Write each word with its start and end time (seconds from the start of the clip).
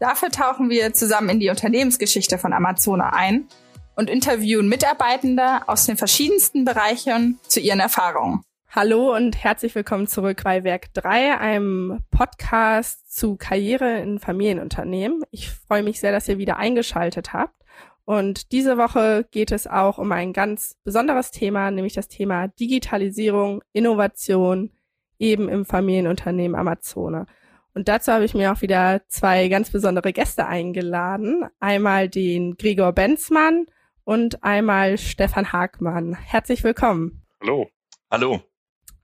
Dafür 0.00 0.30
tauchen 0.30 0.70
wir 0.70 0.94
zusammen 0.94 1.28
in 1.28 1.40
die 1.40 1.50
Unternehmensgeschichte 1.50 2.38
von 2.38 2.54
Amazona 2.54 3.10
ein 3.12 3.48
und 3.96 4.08
interviewen 4.08 4.66
Mitarbeitende 4.66 5.68
aus 5.68 5.84
den 5.84 5.98
verschiedensten 5.98 6.64
Bereichen 6.64 7.38
zu 7.42 7.60
ihren 7.60 7.80
Erfahrungen. 7.80 8.40
Hallo 8.70 9.14
und 9.14 9.36
herzlich 9.44 9.74
willkommen 9.74 10.06
zurück 10.06 10.40
bei 10.42 10.64
Werk 10.64 10.94
3, 10.94 11.36
einem 11.36 11.98
Podcast 12.10 13.14
zu 13.14 13.36
Karriere 13.36 13.98
in 14.00 14.18
Familienunternehmen. 14.18 15.22
Ich 15.32 15.50
freue 15.50 15.82
mich 15.82 16.00
sehr, 16.00 16.12
dass 16.12 16.28
ihr 16.28 16.38
wieder 16.38 16.56
eingeschaltet 16.56 17.34
habt. 17.34 17.62
Und 18.06 18.52
diese 18.52 18.78
Woche 18.78 19.28
geht 19.30 19.52
es 19.52 19.66
auch 19.66 19.98
um 19.98 20.12
ein 20.12 20.32
ganz 20.32 20.78
besonderes 20.82 21.30
Thema, 21.30 21.70
nämlich 21.70 21.92
das 21.92 22.08
Thema 22.08 22.48
Digitalisierung, 22.48 23.62
Innovation 23.74 24.70
eben 25.18 25.50
im 25.50 25.66
Familienunternehmen 25.66 26.58
Amazone. 26.58 27.26
Und 27.74 27.88
dazu 27.88 28.12
habe 28.12 28.24
ich 28.24 28.34
mir 28.34 28.52
auch 28.52 28.62
wieder 28.62 29.02
zwei 29.08 29.48
ganz 29.48 29.70
besondere 29.70 30.12
Gäste 30.12 30.46
eingeladen. 30.46 31.44
Einmal 31.60 32.08
den 32.08 32.56
Gregor 32.56 32.92
Benzmann 32.92 33.66
und 34.04 34.42
einmal 34.42 34.98
Stefan 34.98 35.52
Hagmann. 35.52 36.14
Herzlich 36.14 36.64
willkommen. 36.64 37.22
Hallo. 37.40 37.70
Hallo. 38.10 38.40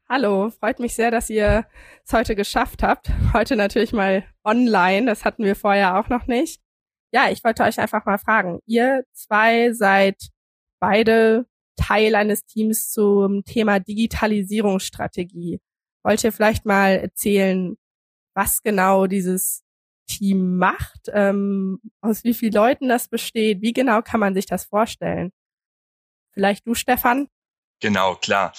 Hallo, 0.09 0.51
freut 0.51 0.79
mich 0.79 0.95
sehr, 0.95 1.11
dass 1.11 1.31
ihr 1.31 1.67
es 2.05 2.13
heute 2.13 2.37
geschafft 2.37 2.83
habt. 2.83 3.11
Heute 3.33 3.57
natürlich 3.57 3.93
mal 3.93 4.25
online, 4.45 5.07
das 5.07 5.25
hatten 5.25 5.45
wir 5.45 5.57
vorher 5.57 5.99
auch 5.99 6.09
noch 6.09 6.27
nicht. 6.27 6.61
Ja, 7.13 7.29
ich 7.31 7.43
wollte 7.45 7.63
euch 7.63 7.79
einfach 7.79 8.05
mal 8.05 8.19
fragen. 8.19 8.61
Ihr 8.67 9.05
zwei 9.13 9.73
seid 9.73 10.29
beide 10.81 11.47
Teil 11.77 12.15
eines 12.15 12.45
Teams 12.45 12.91
zum 12.91 13.45
Thema 13.45 13.81
Digitalisierungsstrategie. 13.81 15.61
Wollt 16.05 16.23
ihr 16.25 16.33
vielleicht 16.33 16.65
mal 16.67 16.97
erzählen, 16.97 17.77
was 18.37 18.63
genau 18.63 19.07
dieses 19.07 19.65
Team 20.07 20.59
macht, 20.59 21.09
ähm, 21.13 21.81
aus 22.01 22.23
wie 22.23 22.35
vielen 22.35 22.53
Leuten 22.53 22.89
das 22.89 23.09
besteht, 23.09 23.63
wie 23.63 23.73
genau 23.73 24.03
kann 24.03 24.21
man 24.21 24.35
sich 24.35 24.47
das 24.47 24.67
vorstellen? 24.67 25.33
Vielleicht 26.33 26.67
du, 26.67 26.75
Stefan? 26.75 27.29
Genau, 27.81 28.15
klar. 28.15 28.53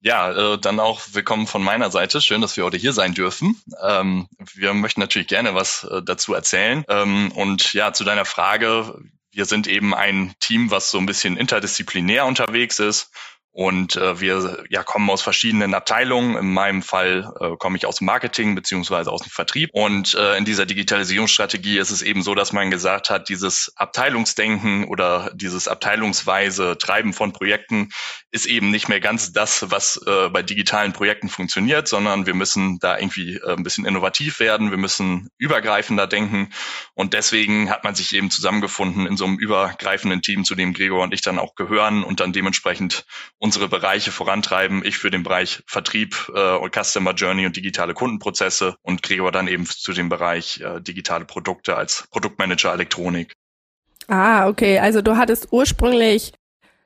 Ja, 0.00 0.54
äh, 0.54 0.58
dann 0.58 0.80
auch 0.80 1.02
willkommen 1.12 1.46
von 1.46 1.62
meiner 1.62 1.90
Seite. 1.90 2.20
Schön, 2.20 2.40
dass 2.40 2.56
wir 2.56 2.64
heute 2.64 2.76
hier 2.78 2.92
sein 2.92 3.14
dürfen. 3.14 3.60
Ähm, 3.82 4.28
wir 4.54 4.72
möchten 4.72 5.00
natürlich 5.00 5.28
gerne 5.28 5.54
was 5.54 5.84
äh, 5.84 6.02
dazu 6.02 6.34
erzählen. 6.34 6.84
Ähm, 6.88 7.30
und 7.32 7.72
ja, 7.74 7.92
zu 7.92 8.04
deiner 8.04 8.24
Frage, 8.24 8.98
wir 9.30 9.44
sind 9.44 9.66
eben 9.66 9.94
ein 9.94 10.34
Team, 10.40 10.70
was 10.70 10.90
so 10.90 10.98
ein 10.98 11.06
bisschen 11.06 11.36
interdisziplinär 11.36 12.24
unterwegs 12.26 12.78
ist 12.78 13.10
und 13.58 13.96
äh, 13.96 14.20
wir 14.20 14.64
ja, 14.70 14.84
kommen 14.84 15.10
aus 15.10 15.20
verschiedenen 15.20 15.74
Abteilungen. 15.74 16.36
In 16.36 16.52
meinem 16.52 16.80
Fall 16.80 17.28
äh, 17.40 17.56
komme 17.58 17.76
ich 17.76 17.86
aus 17.86 18.00
Marketing 18.00 18.54
beziehungsweise 18.54 19.10
aus 19.10 19.22
dem 19.22 19.32
Vertrieb. 19.32 19.70
Und 19.72 20.14
äh, 20.14 20.36
in 20.36 20.44
dieser 20.44 20.64
Digitalisierungsstrategie 20.64 21.76
ist 21.76 21.90
es 21.90 22.02
eben 22.02 22.22
so, 22.22 22.36
dass 22.36 22.52
man 22.52 22.70
gesagt 22.70 23.10
hat, 23.10 23.28
dieses 23.28 23.72
Abteilungsdenken 23.74 24.84
oder 24.84 25.32
dieses 25.34 25.66
abteilungsweise 25.66 26.78
Treiben 26.78 27.12
von 27.12 27.32
Projekten 27.32 27.88
ist 28.30 28.46
eben 28.46 28.70
nicht 28.70 28.88
mehr 28.88 29.00
ganz 29.00 29.32
das, 29.32 29.72
was 29.72 30.00
äh, 30.06 30.28
bei 30.28 30.44
digitalen 30.44 30.92
Projekten 30.92 31.28
funktioniert, 31.28 31.88
sondern 31.88 32.26
wir 32.26 32.34
müssen 32.34 32.78
da 32.78 32.96
irgendwie 32.96 33.38
äh, 33.38 33.56
ein 33.56 33.64
bisschen 33.64 33.86
innovativ 33.86 34.38
werden. 34.38 34.70
Wir 34.70 34.78
müssen 34.78 35.30
übergreifender 35.36 36.06
denken. 36.06 36.50
Und 36.94 37.12
deswegen 37.12 37.70
hat 37.70 37.82
man 37.82 37.96
sich 37.96 38.14
eben 38.14 38.30
zusammengefunden 38.30 39.04
in 39.06 39.16
so 39.16 39.24
einem 39.24 39.36
übergreifenden 39.36 40.22
Team, 40.22 40.44
zu 40.44 40.54
dem 40.54 40.74
Gregor 40.74 41.02
und 41.02 41.12
ich 41.12 41.22
dann 41.22 41.40
auch 41.40 41.56
gehören 41.56 42.04
und 42.04 42.20
dann 42.20 42.32
dementsprechend 42.32 43.04
unsere 43.48 43.66
Bereiche 43.66 44.12
vorantreiben. 44.12 44.84
Ich 44.84 44.98
für 44.98 45.10
den 45.10 45.22
Bereich 45.22 45.62
Vertrieb 45.66 46.30
äh, 46.34 46.56
und 46.56 46.74
Customer 46.76 47.14
Journey 47.14 47.46
und 47.46 47.56
digitale 47.56 47.94
Kundenprozesse 47.94 48.76
und 48.82 49.02
Gregor 49.02 49.32
dann 49.32 49.48
eben 49.48 49.64
zu 49.64 49.94
dem 49.94 50.10
Bereich 50.10 50.60
äh, 50.60 50.82
digitale 50.82 51.24
Produkte 51.24 51.74
als 51.74 52.06
Produktmanager 52.10 52.74
Elektronik. 52.74 53.32
Ah, 54.06 54.48
okay. 54.48 54.80
Also 54.80 55.00
du 55.00 55.16
hattest 55.16 55.48
ursprünglich 55.50 56.34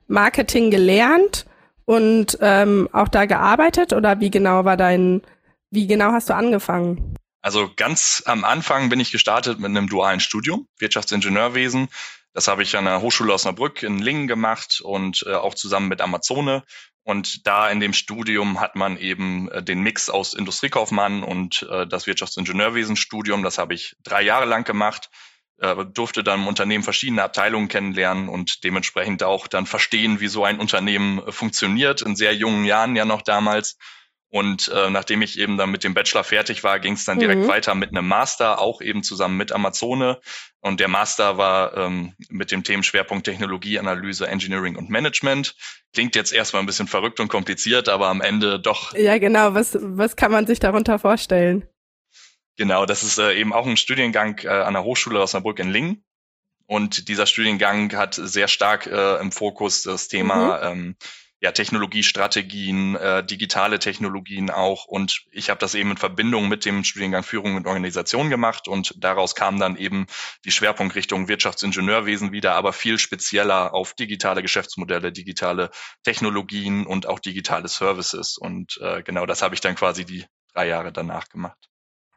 Marketing 0.07 0.71
gelernt 0.71 1.45
und 1.83 2.37
ähm, 2.39 2.87
auch 2.93 3.09
da 3.09 3.25
gearbeitet 3.25 3.91
oder 3.91 4.21
wie 4.21 4.31
genau 4.31 4.63
war 4.63 4.77
dein, 4.77 5.21
wie 5.69 5.85
genau 5.85 6.13
hast 6.13 6.29
du 6.29 6.33
angefangen? 6.33 7.17
Also 7.41 7.69
ganz 7.75 8.23
am 8.25 8.45
Anfang 8.45 8.87
bin 8.87 9.01
ich 9.01 9.11
gestartet 9.11 9.59
mit 9.59 9.69
einem 9.69 9.89
dualen 9.89 10.21
Studium, 10.21 10.65
Wirtschaftsingenieurwesen, 10.79 11.89
das 12.33 12.47
habe 12.47 12.63
ich 12.63 12.75
an 12.75 12.85
der 12.85 13.01
Hochschule 13.01 13.33
Osnabrück 13.33 13.83
in 13.83 13.99
Lingen 13.99 14.27
gemacht 14.27 14.81
und 14.81 15.23
äh, 15.27 15.33
auch 15.33 15.53
zusammen 15.53 15.87
mit 15.87 16.01
Amazone. 16.01 16.63
Und 17.03 17.45
da 17.45 17.69
in 17.69 17.79
dem 17.79 17.93
Studium 17.93 18.59
hat 18.59 18.75
man 18.75 18.97
eben 18.97 19.49
äh, 19.51 19.61
den 19.61 19.81
Mix 19.81 20.09
aus 20.09 20.33
Industriekaufmann 20.33 21.23
und 21.23 21.67
äh, 21.69 21.85
das 21.85 22.07
Wirtschaftsingenieurwesen-Studium. 22.07 23.43
Das 23.43 23.57
habe 23.57 23.73
ich 23.73 23.95
drei 24.03 24.21
Jahre 24.21 24.45
lang 24.45 24.63
gemacht, 24.65 25.09
äh, 25.59 25.85
durfte 25.85 26.23
dann 26.23 26.41
im 26.41 26.47
Unternehmen 26.47 26.83
verschiedene 26.83 27.23
Abteilungen 27.23 27.67
kennenlernen 27.67 28.29
und 28.29 28.63
dementsprechend 28.63 29.21
auch 29.21 29.47
dann 29.47 29.65
verstehen, 29.65 30.19
wie 30.19 30.27
so 30.27 30.43
ein 30.43 30.59
Unternehmen 30.59 31.19
äh, 31.19 31.31
funktioniert, 31.31 32.01
in 32.01 32.15
sehr 32.15 32.33
jungen 32.33 32.65
Jahren 32.65 32.95
ja 32.95 33.05
noch 33.05 33.21
damals. 33.21 33.77
Und 34.33 34.67
äh, 34.69 34.89
nachdem 34.89 35.21
ich 35.21 35.37
eben 35.37 35.57
dann 35.57 35.69
mit 35.69 35.83
dem 35.83 35.93
Bachelor 35.93 36.23
fertig 36.23 36.63
war, 36.63 36.79
ging 36.79 36.93
es 36.93 37.05
dann 37.05 37.19
direkt 37.19 37.43
mhm. 37.43 37.47
weiter 37.47 37.75
mit 37.75 37.91
einem 37.91 38.07
Master, 38.07 38.57
auch 38.57 38.81
eben 38.81 39.03
zusammen 39.03 39.37
mit 39.37 39.51
Amazone. 39.51 40.19
Und 40.59 40.79
der 40.79 40.87
Master 40.87 41.37
war 41.37 41.77
ähm, 41.77 42.15
mit 42.29 42.49
dem 42.49 42.63
Themenschwerpunkt 42.63 43.25
Technologieanalyse, 43.25 44.27
Engineering 44.27 44.75
und 44.75 44.89
Management. 44.89 45.55
Klingt 45.93 46.15
jetzt 46.15 46.33
erstmal 46.33 46.63
ein 46.63 46.65
bisschen 46.65 46.87
verrückt 46.87 47.19
und 47.19 47.27
kompliziert, 47.27 47.89
aber 47.89 48.07
am 48.07 48.21
Ende 48.21 48.59
doch. 48.59 48.95
Ja, 48.95 49.19
genau. 49.19 49.53
Was, 49.53 49.77
was 49.79 50.15
kann 50.15 50.31
man 50.31 50.47
sich 50.47 50.59
darunter 50.59 50.97
vorstellen? 50.97 51.67
Genau, 52.57 52.87
das 52.87 53.03
ist 53.03 53.19
äh, 53.19 53.35
eben 53.35 53.53
auch 53.53 53.67
ein 53.67 53.77
Studiengang 53.77 54.39
äh, 54.45 54.47
an 54.47 54.73
der 54.73 54.83
Hochschule 54.83 55.21
Osnabrück 55.21 55.59
in 55.59 55.69
Lingen. 55.69 56.03
Und 56.65 57.07
dieser 57.07 57.27
Studiengang 57.27 57.95
hat 57.95 58.15
sehr 58.15 58.47
stark 58.47 58.87
äh, 58.87 59.17
im 59.17 59.31
Fokus 59.31 59.83
das 59.83 60.07
Thema 60.07 60.73
mhm. 60.73 60.79
ähm, 60.79 60.95
ja, 61.43 61.51
Technologiestrategien, 61.51 62.95
äh, 62.95 63.21
digitale 63.21 63.77
Technologien 63.77 64.49
auch. 64.49 64.85
Und 64.85 65.25
ich 65.29 65.49
habe 65.49 65.59
das 65.59 65.75
eben 65.75 65.91
in 65.91 65.97
Verbindung 65.97 66.47
mit 66.47 66.63
dem 66.63 66.85
Studiengang 66.85 67.23
Führung 67.23 67.57
und 67.57 67.67
Organisation 67.67 68.29
gemacht 68.29 68.69
und 68.69 68.95
daraus 69.03 69.35
kam 69.35 69.59
dann 69.59 69.75
eben 69.75 70.07
die 70.45 70.51
Schwerpunktrichtung 70.51 71.27
Wirtschaftsingenieurwesen 71.27 72.31
wieder, 72.31 72.55
aber 72.55 72.71
viel 72.71 72.97
spezieller 72.97 73.73
auf 73.73 73.93
digitale 73.93 74.41
Geschäftsmodelle, 74.41 75.11
digitale 75.11 75.69
Technologien 76.03 76.85
und 76.85 77.07
auch 77.07 77.19
digitale 77.19 77.67
Services. 77.67 78.37
Und 78.37 78.79
äh, 78.81 79.03
genau 79.03 79.25
das 79.25 79.41
habe 79.41 79.53
ich 79.53 79.59
dann 79.59 79.75
quasi 79.75 80.05
die 80.05 80.25
drei 80.53 80.69
Jahre 80.69 80.93
danach 80.93 81.27
gemacht. 81.27 81.57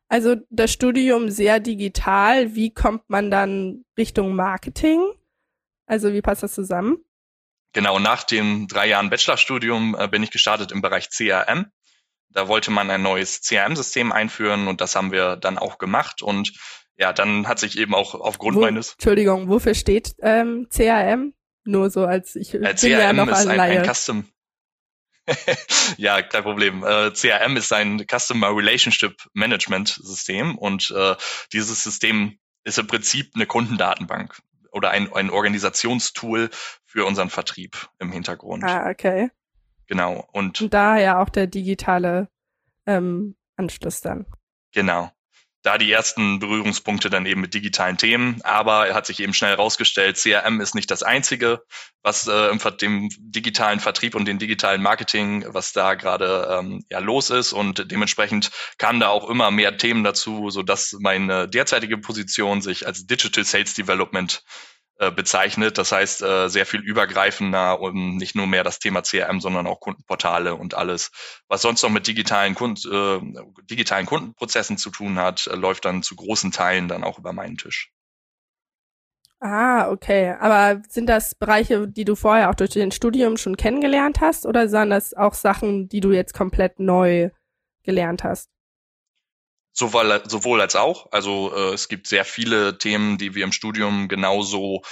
Also 0.06 0.37
das 0.50 0.70
Studium 0.70 1.31
sehr 1.31 1.58
digital. 1.58 2.54
Wie 2.54 2.72
kommt 2.72 3.10
man 3.10 3.32
dann 3.32 3.84
Richtung 3.98 4.37
Marketing? 4.37 5.00
Also 5.87 6.12
wie 6.12 6.22
passt 6.22 6.44
das 6.44 6.54
zusammen? 6.54 6.98
Genau, 7.76 7.98
nach 7.98 8.25
den 8.25 8.69
drei 8.69 8.88
Jahren 8.88 9.10
Bachelorstudium 9.10 9.94
äh, 9.98 10.09
bin 10.09 10.22
ich 10.22 10.31
gestartet 10.31 10.72
im 10.72 10.81
Bereich 10.81 11.10
CRM. 11.10 11.66
Da 12.31 12.48
wollte 12.48 12.70
man 12.70 12.91
ein 12.91 13.03
neues 13.03 13.42
CRM-System 13.42 14.12
einführen 14.12 14.66
und 14.66 14.81
das 14.81 14.97
haben 14.97 15.12
wir 15.12 15.37
dann 15.37 15.59
auch 15.59 15.76
gemacht. 15.76 16.23
Und 16.23 16.55
ja, 16.96 17.12
dann 17.12 17.46
hat 17.46 17.58
sich 17.58 17.76
eben 17.76 17.94
auch 17.94 18.14
aufgrund 18.14 18.56
Wo, 18.56 18.61
meines. 18.62 18.93
Entschuldigung, 18.93 19.50
wofür 19.50 19.75
steht 19.75 20.14
ähm, 20.23 20.69
CRM? 20.70 21.34
Nur 21.67 21.90
so 21.90 22.06
als 22.06 22.34
ich 22.34 22.55
äh, 22.55 22.61
bin 22.61 22.76
CRM 22.76 22.90
ja 22.93 23.12
noch 23.12 23.28
ist 23.28 23.46
ein, 23.46 23.61
ein 23.61 23.84
Custom. 23.84 24.26
ja, 25.99 26.22
kein 26.22 26.44
Problem. 26.44 26.82
Äh, 26.82 27.11
CRM 27.11 27.58
ist 27.58 27.75
ein 27.75 28.06
Customer 28.11 28.56
Relationship 28.56 29.20
Management 29.34 30.00
System 30.02 30.56
und 30.56 30.94
äh, 30.96 31.14
dieses 31.52 31.84
System 31.84 32.38
ist 32.64 32.79
im 32.79 32.87
Prinzip 32.87 33.32
eine 33.34 33.44
Kundendatenbank 33.44 34.40
oder 34.76 34.90
ein, 34.90 35.12
ein 35.12 35.29
Organisationstool 35.31 36.49
für 36.96 37.04
unseren 37.04 37.28
Vertrieb 37.28 37.90
im 37.98 38.10
Hintergrund. 38.10 38.64
Ah, 38.64 38.88
okay. 38.88 39.31
Genau. 39.87 40.26
Und, 40.32 40.62
Und 40.62 40.72
daher 40.72 41.20
auch 41.20 41.28
der 41.28 41.46
digitale 41.46 42.31
ähm, 42.87 43.37
Anschluss 43.56 44.00
dann. 44.00 44.25
Genau. 44.72 45.12
Da 45.62 45.76
die 45.76 45.93
ersten 45.93 46.38
Berührungspunkte 46.38 47.10
dann 47.10 47.26
eben 47.26 47.43
mit 47.43 47.52
digitalen 47.52 47.98
Themen, 47.98 48.40
aber 48.44 48.87
er 48.88 48.94
hat 48.94 49.04
sich 49.04 49.20
eben 49.20 49.34
schnell 49.34 49.50
herausgestellt, 49.50 50.16
CRM 50.16 50.62
ist 50.62 50.75
nicht 50.75 50.90
das 50.90 51.02
einzige, 51.02 51.64
was 52.02 52.28
äh, 52.28 52.48
im 52.48 52.60
dem 52.81 53.10
digitalen 53.19 53.81
Vertrieb 53.81 54.14
und 54.14 54.25
dem 54.25 54.38
digitalen 54.38 54.81
Marketing, 54.81 55.44
was 55.48 55.75
da 55.75 55.94
gerade 55.94 56.48
ähm, 56.50 56.82
ja 56.90 57.00
los 57.00 57.28
ist 57.28 57.52
und 57.52 57.90
dementsprechend 57.90 58.52
kamen 58.78 59.00
da 59.00 59.08
auch 59.08 59.28
immer 59.28 59.50
mehr 59.50 59.76
Themen 59.76 60.02
dazu, 60.02 60.48
so 60.48 60.62
dass 60.62 60.96
meine 61.00 61.46
derzeitige 61.46 61.98
Position 61.98 62.62
sich 62.62 62.87
als 62.87 63.06
Digital 63.06 63.44
Sales 63.44 63.75
Development 63.75 64.43
äh, 64.98 65.10
bezeichnet. 65.10 65.76
Das 65.76 65.93
heißt, 65.93 66.22
äh, 66.22 66.48
sehr 66.48 66.64
viel 66.64 66.81
übergreifender 66.81 67.81
und 67.81 68.16
nicht 68.16 68.34
nur 68.34 68.46
mehr 68.46 68.64
das 68.64 68.78
Thema 68.78 69.02
CRM, 69.02 69.40
sondern 69.40 69.66
auch 69.66 69.81
Kundenportale 69.81 70.54
und 70.54 70.75
alles, 70.75 71.10
was 71.48 71.62
sonst 71.62 71.82
noch 71.82 71.90
mit 71.90 72.06
digitalen, 72.06 72.54
Kund, 72.54 72.84
äh, 72.90 73.20
digitalen 73.69 74.06
Kundenprozessen 74.06 74.78
zu 74.78 74.90
tun 74.90 75.19
hat, 75.19 75.48
äh, 75.48 75.54
läuft 75.54 75.84
dann 75.84 76.02
zu 76.02 76.16
großen 76.16 76.50
Teilen 76.50 76.88
dann 76.88 77.04
auch 77.04 77.19
über 77.19 77.34
meinen 77.34 77.58
Tisch. 77.58 77.93
Ah, 79.40 79.90
okay. 79.90 80.34
Aber 80.40 80.81
sind 80.88 81.06
das 81.06 81.34
Bereiche, 81.34 81.87
die 81.87 82.06
du 82.06 82.14
vorher 82.16 82.48
auch 82.48 82.54
durch 82.54 82.70
den 82.70 82.90
Studium 82.90 83.37
schon 83.37 83.56
kennengelernt 83.58 84.20
hast 84.22 84.46
oder 84.46 84.69
sind 84.69 84.90
das 84.90 85.12
auch 85.12 85.34
Sachen, 85.34 85.88
die 85.88 86.00
du 86.00 86.12
jetzt 86.12 86.32
komplett 86.32 86.81
neu 86.81 87.31
gelernt 87.82 88.25
hast? 88.25 88.56
Sowohl, 89.78 90.23
sowohl 90.26 90.62
als 90.62 90.75
auch. 90.75 91.12
Also 91.12 91.55
äh, 91.55 91.75
es 91.75 91.88
gibt 91.88 92.06
sehr 92.06 92.25
viele 92.25 92.78
Themen, 92.78 93.19
die 93.19 93.34
wir 93.34 93.44
im 93.44 93.52
Studium 93.52 94.08
genauso 94.08 94.82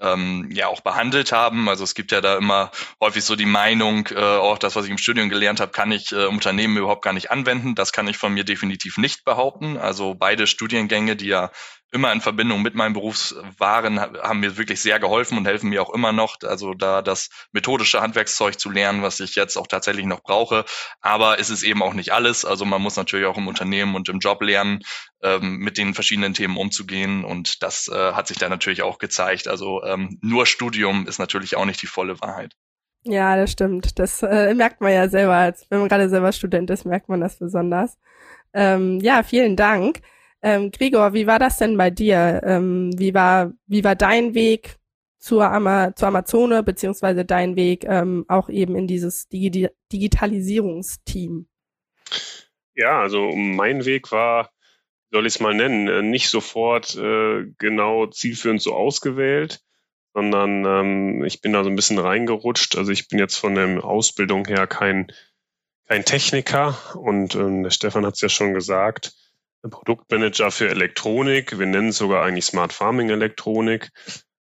ähm, 0.00 0.50
ja 0.52 0.66
auch 0.66 0.80
behandelt 0.80 1.30
haben. 1.30 1.68
Also 1.68 1.84
es 1.84 1.94
gibt 1.94 2.10
ja 2.10 2.20
da 2.20 2.36
immer 2.36 2.72
häufig 3.00 3.24
so 3.24 3.36
die 3.36 3.46
Meinung, 3.46 4.08
äh, 4.08 4.18
auch 4.18 4.58
das, 4.58 4.74
was 4.74 4.84
ich 4.86 4.90
im 4.90 4.98
Studium 4.98 5.28
gelernt 5.28 5.60
habe, 5.60 5.70
kann 5.70 5.92
ich 5.92 6.10
äh, 6.10 6.26
Unternehmen 6.26 6.76
überhaupt 6.76 7.04
gar 7.04 7.12
nicht 7.12 7.30
anwenden. 7.30 7.76
Das 7.76 7.92
kann 7.92 8.08
ich 8.08 8.18
von 8.18 8.34
mir 8.34 8.42
definitiv 8.42 8.98
nicht 8.98 9.24
behaupten. 9.24 9.76
Also 9.76 10.14
beide 10.14 10.48
Studiengänge, 10.48 11.14
die 11.14 11.28
ja 11.28 11.52
immer 11.92 12.10
in 12.12 12.22
Verbindung 12.22 12.62
mit 12.62 12.74
meinem 12.74 12.94
Beruf 12.94 13.34
waren, 13.58 14.00
haben 14.00 14.40
mir 14.40 14.56
wirklich 14.56 14.80
sehr 14.80 14.98
geholfen 14.98 15.36
und 15.36 15.46
helfen 15.46 15.68
mir 15.68 15.82
auch 15.82 15.92
immer 15.92 16.10
noch. 16.10 16.36
Also 16.42 16.72
da 16.72 17.02
das 17.02 17.28
methodische 17.52 18.00
Handwerkszeug 18.00 18.58
zu 18.58 18.70
lernen, 18.70 19.02
was 19.02 19.20
ich 19.20 19.34
jetzt 19.34 19.56
auch 19.56 19.66
tatsächlich 19.66 20.06
noch 20.06 20.22
brauche. 20.22 20.64
Aber 21.02 21.38
es 21.38 21.50
ist 21.50 21.62
eben 21.62 21.82
auch 21.82 21.92
nicht 21.92 22.12
alles. 22.12 22.44
Also 22.46 22.64
man 22.64 22.80
muss 22.80 22.96
natürlich 22.96 23.26
auch 23.26 23.36
im 23.36 23.46
Unternehmen 23.46 23.94
und 23.94 24.08
im 24.08 24.20
Job 24.20 24.40
lernen, 24.40 24.80
ähm, 25.22 25.58
mit 25.58 25.76
den 25.76 25.92
verschiedenen 25.92 26.32
Themen 26.32 26.56
umzugehen. 26.56 27.24
Und 27.24 27.62
das 27.62 27.88
äh, 27.88 28.12
hat 28.12 28.26
sich 28.26 28.38
da 28.38 28.48
natürlich 28.48 28.82
auch 28.82 28.98
gezeigt. 28.98 29.46
Also 29.46 29.84
ähm, 29.84 30.18
nur 30.22 30.46
Studium 30.46 31.06
ist 31.06 31.18
natürlich 31.18 31.56
auch 31.56 31.66
nicht 31.66 31.82
die 31.82 31.86
volle 31.86 32.20
Wahrheit. 32.22 32.54
Ja, 33.04 33.36
das 33.36 33.52
stimmt. 33.52 33.98
Das 33.98 34.22
äh, 34.22 34.54
merkt 34.54 34.80
man 34.80 34.92
ja 34.92 35.08
selber. 35.08 35.34
Als, 35.34 35.66
wenn 35.68 35.80
man 35.80 35.88
gerade 35.88 36.08
selber 36.08 36.32
Student 36.32 36.70
ist, 36.70 36.86
merkt 36.86 37.10
man 37.10 37.20
das 37.20 37.38
besonders. 37.38 37.98
Ähm, 38.54 39.00
ja, 39.00 39.22
vielen 39.22 39.56
Dank. 39.56 40.00
Ähm, 40.42 40.72
Gregor, 40.72 41.12
wie 41.14 41.26
war 41.26 41.38
das 41.38 41.58
denn 41.58 41.76
bei 41.76 41.90
dir? 41.90 42.42
Ähm, 42.44 42.90
wie 42.98 43.14
war 43.14 43.52
wie 43.66 43.84
war 43.84 43.94
dein 43.94 44.34
Weg 44.34 44.78
zur, 45.18 45.48
Ama 45.48 45.94
zur 45.94 46.08
Amazone 46.08 46.64
beziehungsweise 46.64 47.24
dein 47.24 47.54
Weg 47.54 47.84
ähm, 47.84 48.24
auch 48.26 48.48
eben 48.48 48.74
in 48.76 48.88
dieses 48.88 49.28
Digi 49.28 49.68
Digitalisierungsteam? 49.92 51.46
Ja, 52.74 53.00
also 53.00 53.30
mein 53.36 53.84
Weg 53.84 54.10
war, 54.10 54.50
soll 55.12 55.26
ich 55.26 55.34
es 55.34 55.40
mal 55.40 55.54
nennen, 55.54 55.86
äh, 55.86 56.02
nicht 56.02 56.28
sofort 56.28 56.96
äh, 56.96 57.44
genau 57.58 58.06
zielführend 58.06 58.60
so 58.60 58.74
ausgewählt, 58.74 59.62
sondern 60.12 60.64
ähm, 60.64 61.24
ich 61.24 61.40
bin 61.40 61.52
da 61.52 61.62
so 61.62 61.70
ein 61.70 61.76
bisschen 61.76 61.98
reingerutscht. 61.98 62.76
Also 62.76 62.90
ich 62.90 63.06
bin 63.06 63.20
jetzt 63.20 63.36
von 63.36 63.54
der 63.54 63.84
Ausbildung 63.84 64.44
her 64.46 64.66
kein 64.66 65.12
kein 65.86 66.04
Techniker 66.04 66.76
und 66.96 67.34
ähm, 67.36 67.62
der 67.62 67.70
Stefan 67.70 68.06
hat 68.06 68.14
es 68.14 68.20
ja 68.22 68.28
schon 68.28 68.54
gesagt 68.54 69.14
Produktmanager 69.70 70.50
für 70.50 70.68
Elektronik. 70.68 71.58
Wir 71.58 71.66
nennen 71.66 71.88
es 71.88 71.98
sogar 71.98 72.24
eigentlich 72.24 72.44
Smart 72.44 72.72
Farming 72.72 73.10
Elektronik. 73.10 73.90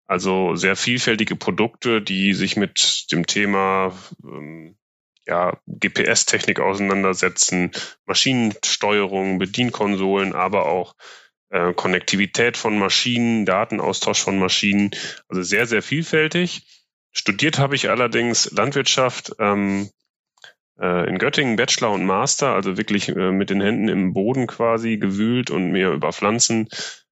Also 0.06 0.56
sehr 0.56 0.76
vielfältige 0.76 1.36
Produkte, 1.36 2.00
die 2.00 2.32
sich 2.32 2.56
mit 2.56 3.06
dem 3.12 3.26
Thema 3.26 3.92
ähm, 4.24 4.76
ja, 5.26 5.58
GPS-Technik 5.66 6.60
auseinandersetzen, 6.60 7.72
Maschinensteuerung, 8.06 9.38
Bedienkonsolen, 9.38 10.34
aber 10.34 10.66
auch 10.66 10.94
äh, 11.50 11.74
Konnektivität 11.74 12.56
von 12.56 12.78
Maschinen, 12.78 13.44
Datenaustausch 13.44 14.22
von 14.22 14.38
Maschinen. 14.38 14.90
Also 15.28 15.42
sehr, 15.42 15.66
sehr 15.66 15.82
vielfältig. 15.82 16.62
Studiert 17.12 17.58
habe 17.58 17.74
ich 17.74 17.90
allerdings 17.90 18.50
Landwirtschaft, 18.50 19.32
ähm, 19.38 19.90
äh, 19.90 19.97
in 20.78 21.18
Göttingen 21.18 21.56
Bachelor 21.56 21.92
und 21.92 22.06
Master, 22.06 22.54
also 22.54 22.76
wirklich 22.76 23.08
äh, 23.08 23.32
mit 23.32 23.50
den 23.50 23.60
Händen 23.60 23.88
im 23.88 24.12
Boden 24.12 24.46
quasi 24.46 24.96
gewühlt 24.96 25.50
und 25.50 25.72
mir 25.72 25.90
über 25.90 26.12
Pflanzen 26.12 26.68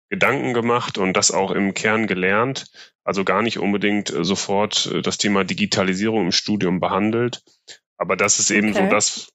Gedanken 0.09 0.55
gemacht 0.55 0.99
und 0.99 1.15
das 1.15 1.33
auch 1.33 1.51
im 1.51 1.75
Kern 1.75 2.07
gelernt. 2.07 2.67
Also 3.03 3.25
gar 3.25 3.43
nicht 3.43 3.59
unbedingt 3.59 4.11
äh, 4.11 4.25
sofort 4.25 4.93
das 5.05 5.19
Thema 5.19 5.45
Digitalisierung 5.45 6.27
im 6.27 6.33
Studium 6.33 6.79
behandelt. 6.79 7.43
Aber 7.97 8.17
das 8.17 8.39
ist 8.39 8.51
eben 8.51 8.71
okay. 8.71 8.85
so 8.85 8.91
das, 8.91 9.29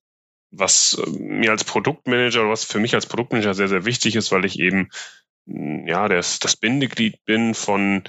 was 0.52 1.02
mir 1.18 1.52
als 1.52 1.64
Produktmanager, 1.64 2.50
was 2.50 2.64
für 2.64 2.80
mich 2.80 2.96
als 2.96 3.08
Produktmanager 3.08 3.54
sehr, 3.54 3.68
sehr 3.68 3.86
wichtig 3.86 4.16
ist, 4.16 4.32
weil 4.32 4.46
ich 4.46 4.60
eben 4.60 4.90
ja 5.46 6.08
das, 6.08 6.40
das 6.40 6.56
Bindeglied 6.56 7.24
bin 7.26 7.54
von 7.54 8.04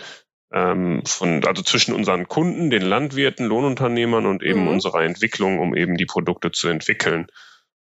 ähm, 0.52 1.02
von, 1.06 1.44
also 1.44 1.62
zwischen 1.62 1.94
unseren 1.94 2.28
Kunden, 2.28 2.70
den 2.70 2.82
Landwirten, 2.82 3.46
Lohnunternehmern 3.46 4.26
und 4.26 4.42
eben 4.42 4.62
mhm. 4.62 4.68
unserer 4.68 5.02
Entwicklung, 5.02 5.58
um 5.58 5.74
eben 5.74 5.96
die 5.96 6.06
Produkte 6.06 6.50
zu 6.50 6.68
entwickeln. 6.68 7.26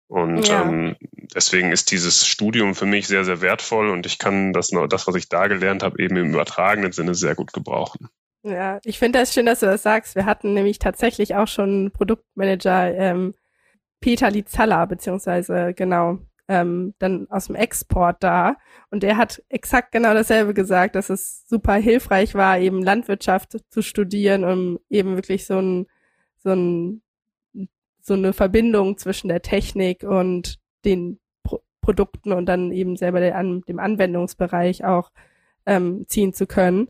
Und 0.07 0.47
ja. 0.49 0.63
ähm, 0.63 0.97
deswegen 1.33 1.71
ist 1.71 1.91
dieses 1.91 2.27
Studium 2.27 2.75
für 2.75 2.85
mich 2.85 3.07
sehr, 3.07 3.23
sehr 3.23 3.41
wertvoll 3.41 3.89
und 3.89 4.05
ich 4.05 4.19
kann 4.19 4.51
das, 4.51 4.71
das, 4.89 5.07
was 5.07 5.15
ich 5.15 5.29
da 5.29 5.47
gelernt 5.47 5.83
habe, 5.83 6.03
eben 6.03 6.17
im 6.17 6.31
übertragenen 6.31 6.91
Sinne 6.91 7.15
sehr 7.15 7.35
gut 7.35 7.53
gebrauchen. 7.53 8.09
Ja, 8.43 8.79
ich 8.83 8.99
finde 8.99 9.19
das 9.19 9.33
schön, 9.33 9.45
dass 9.45 9.59
du 9.59 9.67
das 9.67 9.83
sagst. 9.83 10.15
Wir 10.15 10.25
hatten 10.25 10.53
nämlich 10.53 10.79
tatsächlich 10.79 11.35
auch 11.35 11.47
schon 11.47 11.91
Produktmanager 11.93 12.93
ähm, 12.93 13.33
Peter 14.01 14.31
Lizalla, 14.31 14.85
beziehungsweise 14.85 15.73
genau, 15.75 16.19
ähm, 16.51 16.93
dann 16.99 17.29
aus 17.29 17.47
dem 17.47 17.55
Export 17.55 18.17
da. 18.21 18.57
Und 18.89 19.05
er 19.05 19.15
hat 19.15 19.41
exakt 19.47 19.93
genau 19.93 20.13
dasselbe 20.13 20.53
gesagt, 20.53 20.95
dass 20.95 21.09
es 21.09 21.47
super 21.47 21.75
hilfreich 21.75 22.35
war, 22.35 22.59
eben 22.59 22.83
Landwirtschaft 22.83 23.57
zu 23.69 23.81
studieren, 23.81 24.43
um 24.43 24.77
eben 24.89 25.15
wirklich 25.15 25.45
so 25.45 25.59
ein, 25.59 25.87
so 26.43 26.51
ein, 26.51 27.01
so 28.01 28.15
eine 28.15 28.33
Verbindung 28.33 28.97
zwischen 28.97 29.29
der 29.29 29.41
Technik 29.41 30.03
und 30.03 30.59
den 30.83 31.19
Pro 31.43 31.61
Produkten 31.79 32.33
und 32.33 32.45
dann 32.47 32.71
eben 32.71 32.97
selber 32.97 33.21
der, 33.21 33.37
an, 33.37 33.61
dem 33.61 33.79
Anwendungsbereich 33.79 34.83
auch 34.83 35.11
ähm, 35.65 36.05
ziehen 36.07 36.33
zu 36.33 36.47
können. 36.47 36.89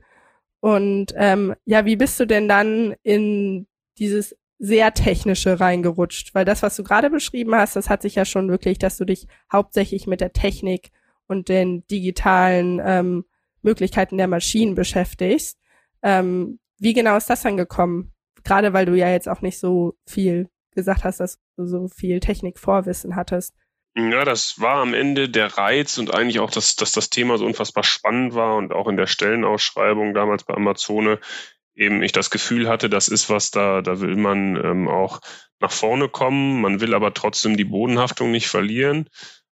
Und 0.60 1.14
ähm, 1.16 1.54
ja, 1.66 1.86
wie 1.86 1.96
bist 1.96 2.20
du 2.20 2.26
denn 2.26 2.50
dann 2.50 2.96
in 3.04 3.68
dieses 4.00 4.36
sehr 4.64 4.94
technische 4.94 5.60
reingerutscht, 5.60 6.36
weil 6.36 6.46
das, 6.46 6.62
was 6.62 6.76
du 6.76 6.84
gerade 6.84 7.10
beschrieben 7.10 7.56
hast, 7.56 7.76
das 7.76 7.90
hat 7.90 8.04
sich 8.04 8.14
ja 8.14 8.26
schon 8.26 8.48
wirklich, 8.48 8.78
dass 8.78 8.96
du 8.96 9.06
dich 9.06 9.26
hauptsächlich 9.52 10.06
mit 10.06 10.22
der 10.22 10.34
Technik 10.34 10.92
und 11.26 11.50
den 11.50 11.84
digitalen 11.88 12.80
ähm, 12.86 13.26
Möglichkeiten 13.64 14.18
der 14.18 14.28
Maschinen 14.28 14.76
beschäftigst. 14.76 15.58
Ähm, 16.04 16.60
wie 16.78 16.94
genau 16.94 17.18
ist 17.18 17.28
das 17.28 17.42
dann 17.42 17.58
gekommen? 17.58 18.14
Gerade 18.44 18.72
weil 18.72 18.86
du 18.86 18.94
ja 18.94 19.10
jetzt 19.10 19.28
auch 19.28 19.42
nicht 19.42 19.58
so 19.58 19.96
viel 20.06 20.48
gesagt 20.76 21.06
hast, 21.06 21.20
dass 21.20 21.40
du 21.58 21.66
so 21.66 21.88
viel 21.88 22.20
Technikvorwissen 22.20 23.16
hattest. 23.16 23.56
Ja, 23.96 24.26
das 24.26 24.62
war 24.62 24.78
am 24.78 24.94
Ende 24.94 25.28
der 25.28 25.58
Reiz 25.58 25.98
und 25.98 26.14
eigentlich 26.14 26.40
auch, 26.40 26.52
dass, 26.52 26.76
dass 26.76 26.92
das 26.92 27.10
Thema 27.10 27.40
so 27.40 27.48
unfassbar 27.48 27.84
spannend 27.84 28.36
war 28.36 28.58
und 28.58 28.74
auch 28.74 28.88
in 28.88 28.96
der 28.96 29.08
Stellenausschreibung 29.08 30.14
damals 30.14 30.44
bei 30.44 30.54
Amazone 30.54 31.20
eben 31.82 32.04
ich 32.04 32.12
das 32.12 32.30
Gefühl 32.30 32.70
hatte, 32.70 32.90
das 32.90 33.08
ist 33.08 33.30
was, 33.30 33.52
da, 33.52 33.82
da 33.82 34.00
will 34.00 34.16
man 34.16 34.56
ähm, 34.56 34.88
auch 34.88 35.20
nach 35.60 35.72
vorne 35.72 36.10
kommen. 36.10 36.62
Man 36.62 36.80
will 36.80 36.94
aber 36.94 37.14
trotzdem 37.14 37.58
die 37.58 37.66
Bodenhaftung 37.66 38.32
nicht 38.32 38.48
verlieren. 38.48 39.10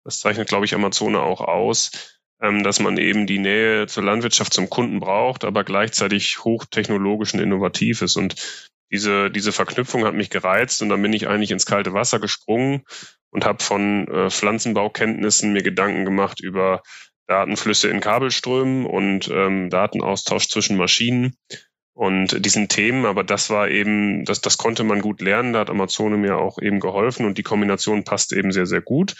Das 0.04 0.20
zeichnet, 0.20 0.48
glaube 0.48 0.64
ich, 0.64 0.74
Amazone 0.74 1.20
auch 1.20 1.40
aus, 1.42 2.20
ähm, 2.42 2.62
dass 2.62 2.80
man 2.80 2.96
eben 2.96 3.26
die 3.26 3.38
Nähe 3.38 3.86
zur 3.86 4.04
Landwirtschaft 4.04 4.54
zum 4.54 4.70
Kunden 4.70 5.00
braucht, 5.00 5.44
aber 5.44 5.64
gleichzeitig 5.64 6.42
hochtechnologisch 6.42 7.34
und 7.34 7.40
innovativ 7.40 8.00
ist. 8.00 8.16
Und 8.16 8.34
diese, 8.90 9.30
diese 9.30 9.52
Verknüpfung 9.52 10.04
hat 10.04 10.14
mich 10.14 10.30
gereizt 10.30 10.80
und 10.82 10.88
dann 10.88 11.02
bin 11.02 11.12
ich 11.12 11.28
eigentlich 11.28 11.50
ins 11.50 11.66
kalte 11.66 11.92
Wasser 11.92 12.20
gesprungen 12.20 12.84
und 13.30 13.44
habe 13.44 13.62
von 13.62 14.08
äh, 14.08 14.30
Pflanzenbaukenntnissen 14.30 15.52
mir 15.52 15.62
Gedanken 15.62 16.04
gemacht 16.04 16.40
über 16.40 16.82
Datenflüsse 17.26 17.88
in 17.88 18.00
Kabelströmen 18.00 18.86
und 18.86 19.28
ähm, 19.28 19.68
Datenaustausch 19.70 20.48
zwischen 20.48 20.76
Maschinen 20.76 21.36
und 21.94 22.44
diesen 22.44 22.68
Themen, 22.68 23.06
aber 23.06 23.22
das 23.22 23.50
war 23.50 23.68
eben, 23.68 24.24
das, 24.24 24.40
das 24.40 24.58
konnte 24.58 24.82
man 24.82 25.00
gut 25.00 25.20
lernen, 25.20 25.52
da 25.52 25.60
hat 25.60 25.70
Amazone 25.70 26.16
mir 26.16 26.36
auch 26.36 26.58
eben 26.60 26.80
geholfen 26.80 27.24
und 27.24 27.38
die 27.38 27.44
Kombination 27.44 28.02
passt 28.02 28.32
eben 28.32 28.50
sehr, 28.50 28.66
sehr 28.66 28.80
gut. 28.80 29.14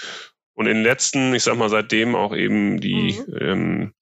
Und 0.54 0.66
in 0.66 0.76
den 0.76 0.82
letzten, 0.82 1.34
ich 1.34 1.44
sag 1.44 1.56
mal, 1.56 1.68
seitdem 1.68 2.16
auch 2.16 2.34
eben 2.34 2.80
die, 2.80 3.16
mhm. 3.26 3.38
ähm, 3.40 3.94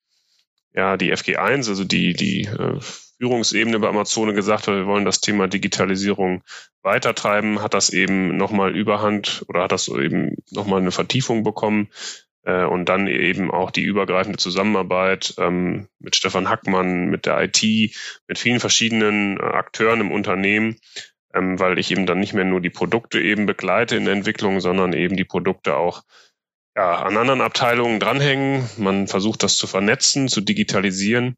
ja, 0.75 0.97
die 0.97 1.13
FG1, 1.13 1.69
also 1.69 1.85
die, 1.85 2.15
die 2.15 2.45
äh, 2.45 2.81
Führungsebene 3.19 3.79
bei 3.79 3.89
Amazone 3.89 4.33
gesagt 4.33 4.67
hat, 4.67 4.75
wir 4.75 4.87
wollen 4.87 5.05
das 5.05 5.21
Thema 5.21 5.49
Digitalisierung 5.49 6.43
weitertreiben, 6.83 7.63
hat 7.63 7.75
das 7.75 7.91
eben 7.91 8.37
nochmal 8.37 8.75
überhand 8.75 9.45
oder 9.49 9.65
hat 9.65 9.73
das 9.73 9.89
eben 9.89 10.37
nochmal 10.51 10.81
eine 10.81 10.93
Vertiefung 10.93 11.43
bekommen, 11.43 11.89
und 12.45 12.87
dann 12.87 13.07
eben 13.07 13.51
auch 13.51 13.71
die 13.71 13.83
übergreifende 13.83 14.39
Zusammenarbeit 14.39 15.35
ähm, 15.39 15.89
mit 16.01 16.17
Stefan 16.17 16.49
Hackmann, 16.49 17.07
mit 17.07 17.27
der 17.27 17.41
IT, 17.43 17.63
mit 18.27 18.39
vielen 18.39 18.61
verschiedenen 18.61 19.39
äh, 19.39 19.43
Akteuren 19.43 20.01
im 20.01 20.11
Unternehmen, 20.11 20.77
ähm, 21.35 21.61
weil 21.61 21.79
ich 21.79 21.91
eben 21.91 22.07
dann 22.07 22.19
nicht 22.19 22.35
mehr 22.35 22.45
nur 22.45 22.61
die 22.61 22.71
Produkte 22.71 23.21
eben 23.21 23.47
begleite 23.47 23.97
in 23.97 24.05
der 24.05 24.15
Entwicklung, 24.15 24.61
sondern 24.61 24.93
eben 24.93 25.17
die 25.17 25.25
Produkte 25.25 25.77
auch 25.77 26.03
ja, 26.77 27.03
an 27.03 27.17
anderen 27.17 27.41
Abteilungen 27.43 28.01
dranhängen. 28.01 28.69
Man 28.77 29.07
versucht 29.07 29.43
das 29.43 29.57
zu 29.57 29.67
vernetzen, 29.67 30.29
zu 30.29 30.41
digitalisieren 30.41 31.37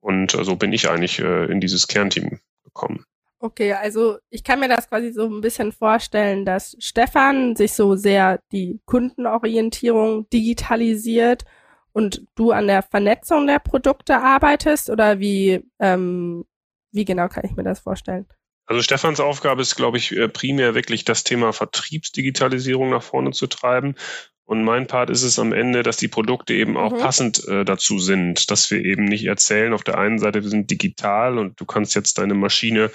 Und 0.00 0.34
äh, 0.34 0.44
so 0.44 0.56
bin 0.56 0.72
ich 0.72 0.88
eigentlich 0.90 1.20
äh, 1.20 1.46
in 1.46 1.60
dieses 1.60 1.88
Kernteam 1.88 2.40
gekommen. 2.64 3.04
Okay, 3.44 3.72
also 3.72 4.18
ich 4.30 4.44
kann 4.44 4.60
mir 4.60 4.68
das 4.68 4.88
quasi 4.88 5.10
so 5.12 5.26
ein 5.26 5.40
bisschen 5.40 5.72
vorstellen, 5.72 6.44
dass 6.44 6.76
Stefan 6.78 7.56
sich 7.56 7.72
so 7.72 7.96
sehr 7.96 8.38
die 8.52 8.80
Kundenorientierung 8.86 10.28
digitalisiert 10.30 11.44
und 11.92 12.24
du 12.36 12.52
an 12.52 12.68
der 12.68 12.82
Vernetzung 12.84 13.48
der 13.48 13.58
Produkte 13.58 14.18
arbeitest 14.20 14.90
oder 14.90 15.18
wie, 15.18 15.68
ähm, 15.80 16.44
wie 16.92 17.04
genau 17.04 17.26
kann 17.26 17.44
ich 17.44 17.56
mir 17.56 17.64
das 17.64 17.80
vorstellen? 17.80 18.26
Also 18.66 18.82
Stefans 18.82 19.20
Aufgabe 19.20 19.62
ist, 19.62 19.76
glaube 19.76 19.98
ich, 19.98 20.12
äh, 20.12 20.28
primär 20.28 20.74
wirklich 20.74 21.04
das 21.04 21.24
Thema 21.24 21.52
Vertriebsdigitalisierung 21.52 22.90
nach 22.90 23.02
vorne 23.02 23.32
zu 23.32 23.46
treiben. 23.46 23.96
Und 24.44 24.64
mein 24.64 24.86
Part 24.86 25.08
ist 25.08 25.22
es 25.22 25.38
am 25.38 25.52
Ende, 25.52 25.82
dass 25.82 25.96
die 25.96 26.08
Produkte 26.08 26.52
eben 26.52 26.76
auch 26.76 26.92
mhm. 26.92 26.98
passend 26.98 27.46
äh, 27.48 27.64
dazu 27.64 27.98
sind, 27.98 28.50
dass 28.50 28.70
wir 28.70 28.84
eben 28.84 29.04
nicht 29.04 29.24
erzählen, 29.24 29.72
auf 29.72 29.84
der 29.84 29.98
einen 29.98 30.18
Seite, 30.18 30.42
wir 30.42 30.50
sind 30.50 30.70
digital 30.70 31.38
und 31.38 31.60
du 31.60 31.64
kannst 31.64 31.94
jetzt 31.94 32.18
deine 32.18 32.34
Maschine 32.34 32.90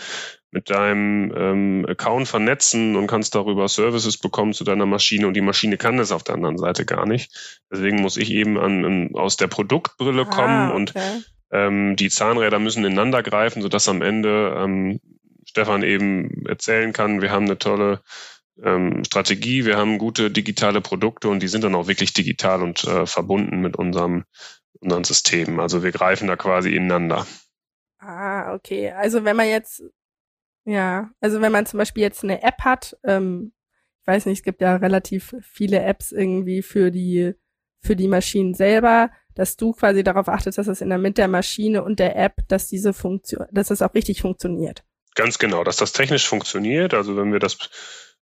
mit 0.52 0.70
deinem 0.70 1.34
ähm, 1.36 1.86
Account 1.90 2.28
vernetzen 2.28 2.96
und 2.96 3.08
kannst 3.08 3.36
darüber 3.36 3.68
Services 3.68 4.18
bekommen 4.18 4.54
zu 4.54 4.64
deiner 4.64 4.86
Maschine 4.86 5.28
und 5.28 5.34
die 5.34 5.42
Maschine 5.42 5.78
kann 5.78 5.98
das 5.98 6.12
auf 6.12 6.24
der 6.24 6.36
anderen 6.36 6.58
Seite 6.58 6.86
gar 6.86 7.06
nicht. 7.06 7.32
Deswegen 7.72 8.02
muss 8.02 8.18
ich 8.18 8.32
eben 8.32 8.58
an, 8.58 8.86
an 8.86 9.10
aus 9.16 9.38
der 9.38 9.48
Produktbrille 9.48 10.22
ah, 10.22 10.26
kommen 10.26 10.68
okay. 10.70 10.76
und 10.76 10.94
ähm, 11.52 11.96
die 11.96 12.10
Zahnräder 12.10 12.60
müssen 12.60 12.86
ineinander 12.86 13.24
greifen, 13.24 13.62
sodass 13.62 13.90
am 13.90 14.02
Ende 14.02 14.54
ähm, 14.58 15.00
Stefan 15.58 15.84
eben 15.84 16.46
erzählen 16.46 16.94
kann, 16.94 17.22
wir 17.22 17.32
haben 17.32 17.46
eine 17.46 17.58
tolle 17.58 18.02
ähm, 18.64 19.04
Strategie, 19.04 19.66
wir 19.66 19.78
haben 19.78 19.98
gute 19.98 20.32
digitale 20.32 20.82
Produkte 20.82 21.30
und 21.30 21.42
die 21.42 21.48
sind 21.48 21.64
dann 21.64 21.76
auch 21.76 21.88
wirklich 21.88 22.14
digital 22.14 22.62
und 22.62 22.84
äh, 22.84 23.06
verbunden 23.06 23.62
mit 23.62 23.76
unserem, 23.76 24.26
unseren 24.80 25.04
Systemen. 25.04 25.60
Also 25.60 25.84
wir 25.84 25.92
greifen 25.92 26.28
da 26.28 26.36
quasi 26.36 26.76
ineinander. 26.76 27.26
Ah, 28.00 28.54
okay. 28.54 28.92
Also 28.92 29.24
wenn 29.24 29.36
man 29.36 29.48
jetzt 29.48 29.84
ja, 30.68 31.10
also 31.22 31.40
wenn 31.40 31.54
man 31.54 31.66
zum 31.66 31.78
Beispiel 31.78 32.04
jetzt 32.04 32.26
eine 32.26 32.44
App 32.44 32.60
hat, 32.60 32.98
ähm, 33.06 33.54
ich 34.02 34.08
weiß 34.08 34.26
nicht, 34.26 34.40
es 34.40 34.44
gibt 34.44 34.62
ja 34.62 34.76
relativ 34.76 35.34
viele 35.42 35.82
Apps 35.82 36.12
irgendwie 36.12 36.62
für 36.62 36.92
die, 36.92 37.36
für 37.82 37.96
die 37.96 38.10
Maschinen 38.10 38.54
selber, 38.54 39.10
dass 39.34 39.56
du 39.56 39.72
quasi 39.72 40.04
darauf 40.04 40.28
achtest, 40.28 40.58
dass 40.58 40.68
es 40.68 40.82
in 40.82 40.90
der 40.90 40.98
mit 40.98 41.18
der 41.18 41.30
Maschine 41.30 41.84
und 41.86 42.00
der 42.00 42.18
App, 42.18 42.46
dass 42.50 42.68
diese 42.68 42.92
Funktion, 42.92 43.46
dass 43.52 43.70
das 43.70 43.82
auch 43.82 43.94
richtig 43.94 44.22
funktioniert. 44.22 44.84
Ganz 45.18 45.40
genau, 45.40 45.64
dass 45.64 45.78
das 45.78 45.94
technisch 45.94 46.28
funktioniert. 46.28 46.94
Also 46.94 47.18
wenn 47.18 47.34
wir 47.34 47.40
das 47.40 47.58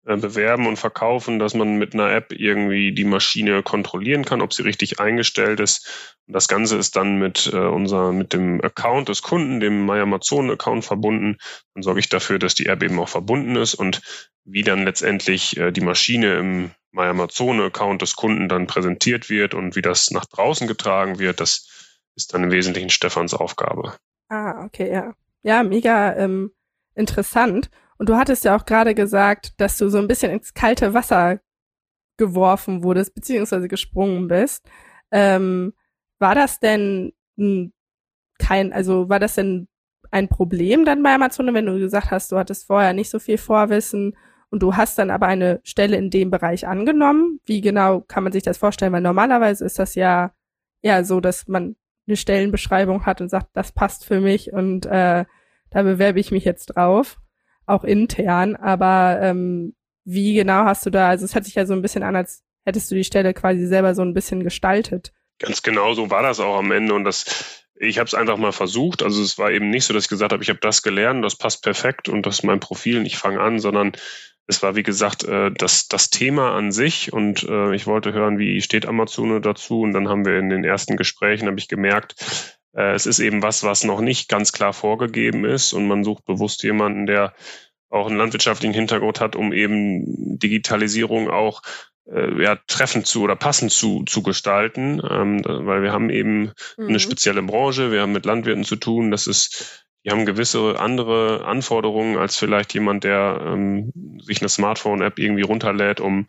äh, 0.05 0.17
bewerben 0.17 0.67
und 0.67 0.77
verkaufen, 0.77 1.39
dass 1.39 1.55
man 1.55 1.77
mit 1.77 1.95
einer 1.95 2.11
App 2.11 2.33
irgendwie 2.33 2.93
die 2.93 3.05
Maschine 3.05 3.63
kontrollieren 3.63 4.25
kann, 4.25 4.41
ob 4.41 4.53
sie 4.53 4.63
richtig 4.63 4.99
eingestellt 4.99 5.61
ist. 5.61 6.17
Und 6.27 6.35
das 6.35 6.49
Ganze 6.49 6.77
ist 6.77 6.97
dann 6.97 7.17
mit 7.17 7.49
äh, 7.53 7.59
unser, 7.59 8.11
mit 8.11 8.33
dem 8.33 8.61
Account 8.61 9.09
des 9.09 9.23
Kunden, 9.23 9.61
dem 9.61 9.87
MyAmazon-Account 9.87 10.85
verbunden. 10.85 11.39
Dann 11.75 11.85
sorge 11.85 12.01
ich 12.01 12.09
dafür, 12.09 12.41
dass 12.41 12.57
die 12.57 12.67
App 12.67 12.83
eben 12.83 12.99
auch 12.99 13.09
verbunden 13.09 13.55
ist 13.55 13.75
und 13.75 14.03
wie 14.45 14.63
dann 14.63 14.85
letztendlich 14.85 15.57
äh, 15.59 15.71
die 15.71 15.83
Maschine 15.83 16.39
im 16.39 16.73
MyAmazon-Account 16.91 18.03
des 18.03 18.17
Kunden 18.17 18.49
dann 18.49 18.67
präsentiert 18.67 19.31
wird 19.31 19.55
und 19.55 19.77
wie 19.77 19.83
das 19.83 20.11
nach 20.11 20.27
draußen 20.27 20.67
getragen 20.67 21.21
wird, 21.21 21.39
das 21.39 21.69
ist 22.17 22.35
dann 22.35 22.43
im 22.43 22.51
Wesentlichen 22.51 22.91
Stefans 22.91 23.33
Aufgabe. 23.33 23.95
Ah, 24.29 24.65
okay, 24.65 24.91
ja. 24.91 25.15
Ja, 25.43 25.63
mega 25.63 26.17
ähm, 26.17 26.53
interessant. 26.95 27.71
Und 27.99 28.09
du 28.09 28.17
hattest 28.17 28.45
ja 28.45 28.57
auch 28.57 28.65
gerade 28.65 28.95
gesagt, 28.95 29.61
dass 29.61 29.77
du 29.77 29.89
so 29.89 29.99
ein 29.99 30.09
bisschen 30.09 30.33
ins 30.33 30.55
kalte 30.55 30.95
Wasser 30.95 31.41
geworfen 32.17 32.83
wurdest, 32.83 33.15
beziehungsweise 33.15 33.69
gesprungen 33.69 34.29
bist. 34.29 34.69
Ähm, 35.11 35.75
war 36.19 36.35
das 36.35 36.61
denn 36.61 37.13
kein, 38.39 38.73
also 38.73 39.09
war 39.09 39.19
das 39.19 39.35
denn 39.35 39.69
ein 40.11 40.29
Problem 40.29 40.85
dann 40.85 41.03
bei 41.03 41.15
Amazon, 41.15 41.55
wenn 41.55 41.67
du 41.67 41.79
gesagt 41.79 42.11
hast, 42.11 42.33
du 42.33 42.39
hattest 42.39 42.67
vorher 42.67 42.93
nicht 42.93 43.11
so 43.11 43.19
viel 43.19 43.39
Vorwissen 43.39 44.17
und 44.51 44.63
du 44.63 44.77
hast 44.77 44.99
dann 44.99 45.11
aber 45.11 45.27
eine 45.27 45.61
Stelle 45.63 45.97
in 45.97 46.11
dem 46.11 46.31
Bereich 46.31 46.67
angenommen? 46.67 47.41
Wie 47.47 47.61
genau 47.61 48.01
kann 48.01 48.25
man 48.25 48.33
sich 48.33 48.43
das 48.43 48.59
vorstellen? 48.59 48.93
Weil 48.93 49.03
normalerweise 49.03 49.65
ist 49.65 49.79
das 49.79 49.95
ja 49.95 50.33
ja 50.83 51.05
so, 51.05 51.21
dass 51.21 51.49
man 51.49 51.77
eine 52.07 52.17
Stellenbeschreibung 52.17 53.07
hat 53.07 53.21
und 53.21 53.29
sagt, 53.29 53.49
das 53.55 53.73
passt 53.73 54.05
für 54.05 54.21
mich 54.21 54.53
und 54.53 54.87
äh, 54.87 55.25
da 55.71 55.83
bewerbe 55.83 56.21
ich 56.21 56.31
mich 56.31 56.45
jetzt 56.45 56.67
drauf 56.67 57.19
auch 57.67 57.85
intern, 57.85 58.57
aber 58.57 59.21
ähm, 59.23 59.75
wie 60.05 60.35
genau 60.35 60.65
hast 60.65 60.85
du 60.87 60.91
da, 60.91 61.09
also 61.09 61.25
es 61.25 61.35
hört 61.35 61.45
sich 61.45 61.55
ja 61.55 61.67
so 61.67 61.73
ein 61.73 61.83
bisschen 61.83 62.03
an, 62.03 62.17
als 62.17 62.43
hättest 62.65 62.91
du 62.91 62.95
die 62.95 63.05
Stelle 63.05 63.33
quasi 63.33 63.67
selber 63.67 63.95
so 63.95 64.03
ein 64.03 64.15
bisschen 64.15 64.43
gestaltet. 64.43 65.13
Ganz 65.39 65.63
genau 65.63 65.95
so 65.95 66.11
war 66.11 66.23
das 66.23 66.41
auch 66.41 66.59
am 66.59 66.73
Ende 66.73 66.95
und 66.95 67.05
das, 67.05 67.65
ich 67.77 67.99
habe 67.99 68.07
es 68.07 68.15
einfach 68.15 68.37
mal 68.37 68.53
versucht. 68.53 69.03
Also 69.03 69.23
es 69.23 69.39
war 69.39 69.51
eben 69.51 69.71
nicht 69.71 69.85
so, 69.85 69.95
dass 69.95 70.05
ich 70.05 70.11
gesagt 70.11 70.33
habe, 70.33 70.43
ich 70.43 70.51
habe 70.51 70.61
das 70.61 70.83
gelernt, 70.83 71.25
das 71.25 71.37
passt 71.37 71.63
perfekt 71.63 72.09
und 72.09 72.27
das 72.27 72.37
ist 72.37 72.45
mein 72.45 72.61
Profil 72.61 72.99
und 72.99 73.07
ich 73.07 73.17
fange 73.17 73.41
an, 73.41 73.59
sondern 73.59 73.93
es 74.51 74.63
war 74.65 74.75
wie 74.75 74.83
gesagt 74.83 75.25
äh, 75.25 75.51
das, 75.53 75.87
das 75.87 76.11
Thema 76.11 76.55
an 76.55 76.73
sich 76.73 77.13
und 77.13 77.45
äh, 77.45 77.75
ich 77.75 77.87
wollte 77.87 78.13
hören, 78.13 78.39
wie 78.39 78.61
steht 78.61 78.85
Amazon 78.85 79.41
dazu? 79.41 79.83
Und 79.83 79.93
dann 79.93 80.09
haben 80.09 80.27
wir 80.27 80.39
in 80.39 80.51
den 80.51 80.65
ersten 80.65 80.97
Gesprächen 80.97 81.47
habe 81.47 81.59
ich 81.59 81.69
gemerkt, 81.69 82.17
äh, 82.75 82.93
es 82.93 83.07
ist 83.07 83.21
eben 83.21 83.43
was, 83.43 83.63
was 83.63 83.85
noch 83.85 84.01
nicht 84.01 84.29
ganz 84.29 84.53
klar 84.53 84.73
vorgegeben 84.73 85.45
ist. 85.45 85.73
Und 85.73 85.87
man 85.87 86.03
sucht 86.03 86.25
bewusst 86.25 86.65
jemanden, 86.65 87.07
der 87.07 87.33
auch 87.91 88.09
einen 88.09 88.19
landwirtschaftlichen 88.19 88.75
Hintergrund 88.75 89.21
hat, 89.21 89.37
um 89.37 89.53
eben 89.53 90.39
Digitalisierung 90.39 91.31
auch 91.31 91.63
äh, 92.11 92.43
ja, 92.43 92.57
treffend 92.67 93.07
zu 93.07 93.23
oder 93.23 93.37
passend 93.37 93.71
zu, 93.71 94.03
zu 94.05 94.23
gestalten, 94.23 95.01
ähm, 95.09 95.43
weil 95.45 95.83
wir 95.83 95.93
haben 95.93 96.11
eben 96.11 96.53
mhm. 96.77 96.89
eine 96.89 97.01
spezielle 97.01 97.43
Branche, 97.43 97.93
wir 97.93 98.03
haben 98.03 98.13
mit 98.13 98.27
Landwirten 98.27 98.65
zu 98.65 98.77
tun, 98.77 99.13
das 99.13 99.29
ist, 99.29 99.87
die 100.05 100.11
haben 100.11 100.27
gewisse 100.27 100.79
andere 100.79 101.45
Anforderungen 101.45 102.17
als 102.17 102.37
vielleicht 102.37 102.73
jemand, 102.75 103.05
der 103.05 103.43
ähm, 103.47 103.93
sich 104.23 104.41
eine 104.41 104.49
Smartphone-App 104.49 105.19
irgendwie 105.19 105.43
runterlädt, 105.43 106.01
um 106.01 106.27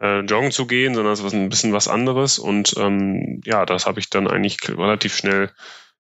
äh, 0.00 0.20
joggen 0.20 0.50
zu 0.50 0.66
gehen, 0.66 0.94
sondern 0.94 1.12
es 1.12 1.20
ist 1.20 1.34
ein 1.34 1.48
bisschen 1.48 1.72
was 1.72 1.88
anderes. 1.88 2.38
Und 2.38 2.74
ähm, 2.78 3.40
ja, 3.44 3.66
das 3.66 3.86
habe 3.86 4.00
ich 4.00 4.08
dann 4.08 4.28
eigentlich 4.28 4.58
relativ 4.68 5.14
schnell 5.16 5.50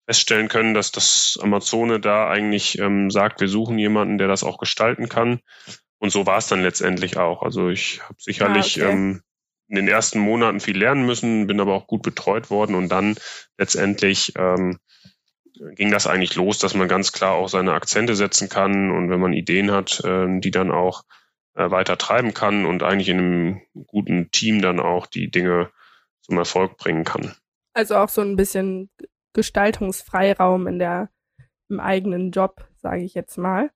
feststellen 0.07 0.49
können, 0.49 0.75
dass 0.75 0.93
das 0.93 1.39
Amazone 1.43 2.01
da 2.01 2.29
eigentlich 2.29 2.79
ähm, 2.79 3.11
sagt, 3.11 3.41
wir 3.41 3.49
suchen 3.49 3.79
jemanden, 3.79 4.19
der 4.19 4.29
das 4.29 4.45
auch 4.45 4.59
gestalten 4.59 5.09
kann. 5.09 5.41
Und 5.99 6.11
so 6.11 6.27
war 6.27 6.39
es 6.39 6.47
dann 6.47 6.63
letztendlich 6.63 7.17
auch. 7.17 7.43
Also 7.43 7.69
ich 7.69 8.01
habe 8.03 8.15
sicherlich 8.19 8.83
ah, 8.83 8.87
okay. 8.87 8.93
ähm, 8.93 9.23
in 9.69 9.77
den 9.77 9.89
ersten 9.89 10.21
Monaten 10.21 10.61
viel 10.61 10.79
lernen 10.79 11.07
müssen, 11.07 11.47
bin 11.47 11.61
aber 11.61 11.75
auch 11.75 11.87
gut 11.87 12.03
betreut 12.03 12.51
worden 12.51 12.77
und 12.77 12.89
dann 12.89 13.17
letztendlich 13.59 14.33
ähm, 14.37 14.79
ging 15.75 15.91
das 15.91 16.07
eigentlich 16.07 16.35
los, 16.35 16.59
dass 16.59 16.75
man 16.75 16.89
ganz 16.89 17.13
klar 17.13 17.33
auch 17.33 17.49
seine 17.49 17.73
Akzente 17.73 18.15
setzen 18.15 18.49
kann 18.49 18.91
und 18.91 19.11
wenn 19.11 19.21
man 19.21 19.33
Ideen 19.33 19.71
hat, 19.71 20.03
äh, 20.05 20.27
die 20.41 20.51
dann 20.51 20.71
auch 20.71 21.05
äh, 21.55 21.71
weiter 21.71 21.99
treiben 21.99 22.35
kann 22.35 22.67
und 22.67 22.83
eigentlich 22.83 23.09
in 23.09 23.19
einem 23.19 23.63
guten 23.87 24.31
Team 24.31 24.61
dann 24.61 24.81
auch 24.81 25.07
die 25.07 25.31
Dinge 25.31 25.71
zum 26.21 26.39
Erfolg 26.39 26.77
bringen 26.77 27.05
kann. 27.05 27.35
Also 27.73 27.97
auch 27.97 28.09
so 28.09 28.21
ein 28.21 28.37
bisschen 28.37 28.91
Gestaltungsfreiraum 29.33 30.67
in 30.67 30.79
der 30.79 31.11
im 31.69 31.81
eigenen 31.81 32.31
Job, 32.31 32.69
sage 32.77 33.03
ich 33.03 33.15
jetzt 33.15 33.37
mal. 33.39 33.71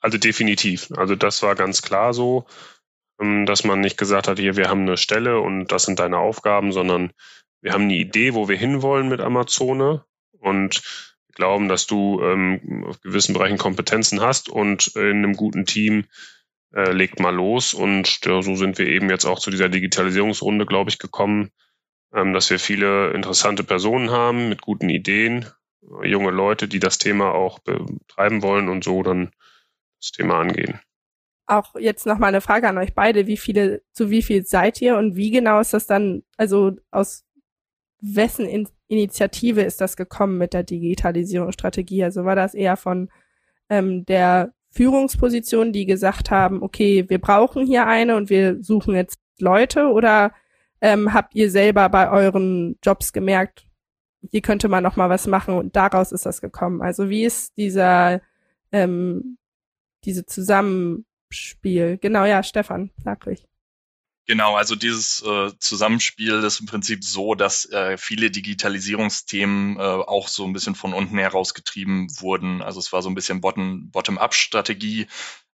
Also 0.00 0.18
definitiv. 0.18 0.90
Also 0.96 1.14
das 1.14 1.42
war 1.42 1.54
ganz 1.54 1.82
klar 1.82 2.14
so, 2.14 2.46
ähm, 3.20 3.46
dass 3.46 3.64
man 3.64 3.80
nicht 3.80 3.98
gesagt 3.98 4.28
hat, 4.28 4.38
hier, 4.38 4.56
wir 4.56 4.68
haben 4.68 4.82
eine 4.82 4.96
Stelle 4.96 5.40
und 5.40 5.66
das 5.66 5.84
sind 5.84 5.98
deine 5.98 6.18
Aufgaben, 6.18 6.72
sondern 6.72 7.12
wir 7.60 7.72
haben 7.72 7.84
eine 7.84 7.94
Idee, 7.94 8.34
wo 8.34 8.48
wir 8.48 8.56
hinwollen 8.56 9.08
mit 9.08 9.20
Amazone 9.20 10.04
und 10.42 10.82
glauben, 11.34 11.68
dass 11.68 11.86
du 11.86 12.20
ähm, 12.22 12.84
auf 12.86 13.00
gewissen 13.00 13.32
Bereichen 13.32 13.58
Kompetenzen 13.58 14.20
hast 14.20 14.48
und 14.48 14.88
in 14.96 15.24
einem 15.24 15.34
guten 15.34 15.64
Team 15.64 16.04
äh, 16.74 16.92
legt 16.92 17.20
mal 17.20 17.34
los. 17.34 17.74
Und 17.74 18.24
ja, 18.24 18.42
so 18.42 18.54
sind 18.54 18.78
wir 18.78 18.86
eben 18.86 19.08
jetzt 19.08 19.24
auch 19.24 19.38
zu 19.38 19.50
dieser 19.50 19.68
Digitalisierungsrunde, 19.68 20.66
glaube 20.66 20.90
ich, 20.90 20.98
gekommen, 20.98 21.50
ähm, 22.14 22.32
dass 22.34 22.50
wir 22.50 22.58
viele 22.58 23.12
interessante 23.12 23.64
Personen 23.64 24.10
haben 24.10 24.48
mit 24.48 24.60
guten 24.62 24.90
Ideen, 24.90 25.46
junge 26.02 26.30
Leute, 26.30 26.68
die 26.68 26.80
das 26.80 26.98
Thema 26.98 27.32
auch 27.32 27.58
betreiben 27.60 28.42
wollen 28.42 28.68
und 28.68 28.84
so 28.84 29.02
dann 29.02 29.32
das 30.00 30.12
Thema 30.12 30.40
angehen. 30.40 30.80
Auch 31.46 31.74
jetzt 31.74 32.06
noch 32.06 32.18
mal 32.18 32.28
eine 32.28 32.40
Frage 32.40 32.68
an 32.68 32.78
euch 32.78 32.94
beide. 32.94 33.26
Wie 33.26 33.36
viele, 33.36 33.82
zu 33.92 34.10
wie 34.10 34.22
viel 34.22 34.44
seid 34.44 34.80
ihr 34.80 34.96
und 34.96 35.16
wie 35.16 35.30
genau 35.30 35.60
ist 35.60 35.74
das 35.74 35.86
dann, 35.86 36.22
also 36.36 36.72
aus 36.90 37.24
wessen 38.00 38.46
In 38.46 38.68
Initiative 38.92 39.62
ist 39.62 39.80
das 39.80 39.96
gekommen 39.96 40.38
mit 40.38 40.52
der 40.52 40.62
Digitalisierungsstrategie? 40.62 42.04
Also 42.04 42.24
war 42.24 42.36
das 42.36 42.54
eher 42.54 42.76
von 42.76 43.08
ähm, 43.68 44.04
der 44.06 44.52
Führungsposition, 44.70 45.72
die 45.72 45.86
gesagt 45.86 46.30
haben, 46.30 46.62
okay, 46.62 47.04
wir 47.08 47.20
brauchen 47.20 47.66
hier 47.66 47.86
eine 47.86 48.16
und 48.16 48.30
wir 48.30 48.62
suchen 48.62 48.94
jetzt 48.94 49.18
Leute 49.38 49.88
oder 49.88 50.32
ähm, 50.80 51.14
habt 51.14 51.34
ihr 51.34 51.50
selber 51.50 51.88
bei 51.88 52.10
euren 52.10 52.78
Jobs 52.82 53.12
gemerkt, 53.12 53.66
hier 54.30 54.40
könnte 54.40 54.68
man 54.68 54.82
noch 54.82 54.96
mal 54.96 55.10
was 55.10 55.26
machen 55.26 55.54
und 55.54 55.76
daraus 55.76 56.12
ist 56.12 56.26
das 56.26 56.40
gekommen. 56.40 56.80
Also 56.82 57.08
wie 57.08 57.24
ist 57.24 57.56
dieser 57.56 58.20
ähm, 58.72 59.38
diese 60.04 60.26
Zusammenspiel? 60.26 61.98
Genau, 61.98 62.24
ja, 62.24 62.42
Stefan, 62.42 62.90
sag 62.98 63.26
ruhig. 63.26 63.46
Genau, 64.26 64.54
also 64.54 64.76
dieses 64.76 65.20
äh, 65.22 65.50
Zusammenspiel 65.58 66.44
ist 66.44 66.60
im 66.60 66.66
Prinzip 66.66 67.02
so, 67.02 67.34
dass 67.34 67.68
äh, 67.70 67.98
viele 67.98 68.30
Digitalisierungsthemen 68.30 69.76
äh, 69.78 69.80
auch 69.80 70.28
so 70.28 70.44
ein 70.44 70.52
bisschen 70.52 70.76
von 70.76 70.92
unten 70.92 71.18
herausgetrieben 71.18 72.08
wurden. 72.20 72.62
Also 72.62 72.78
es 72.78 72.92
war 72.92 73.02
so 73.02 73.10
ein 73.10 73.16
bisschen 73.16 73.40
Bottom-up-Strategie, 73.40 75.08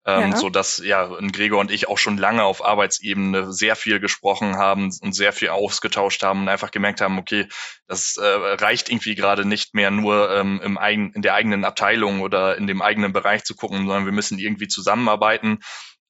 ähm, 0.07 0.31
ja. 0.31 0.37
so 0.37 0.49
dass 0.49 0.79
ja 0.79 1.07
Gregor 1.33 1.61
und 1.61 1.71
ich 1.71 1.89
auch 1.89 1.99
schon 1.99 2.17
lange 2.17 2.43
auf 2.45 2.65
Arbeitsebene 2.65 3.53
sehr 3.53 3.77
viel 3.77 4.01
gesprochen 4.01 4.57
haben 4.57 4.91
und 5.03 5.15
sehr 5.15 5.35
viel 5.35 5.51
ausgetauscht 5.51 6.23
haben 6.23 6.43
und 6.43 6.49
einfach 6.49 6.71
gemerkt 6.71 7.03
haben, 7.03 7.19
okay, 7.19 7.47
das 7.87 8.17
äh, 8.17 8.25
reicht 8.25 8.89
irgendwie 8.89 9.15
gerade 9.15 9.45
nicht 9.45 9.75
mehr 9.75 9.91
nur 9.91 10.31
ähm, 10.31 10.61
im 10.65 10.79
eigen, 10.79 11.13
in 11.13 11.21
der 11.21 11.35
eigenen 11.35 11.67
Abteilung 11.67 12.23
oder 12.23 12.57
in 12.57 12.67
dem 12.67 12.81
eigenen 12.81 13.13
Bereich 13.13 13.45
zu 13.45 13.55
gucken, 13.55 13.87
sondern 13.87 14.07
wir 14.07 14.13
müssen 14.13 14.39
irgendwie 14.39 14.69
zusammenarbeiten 14.69 15.59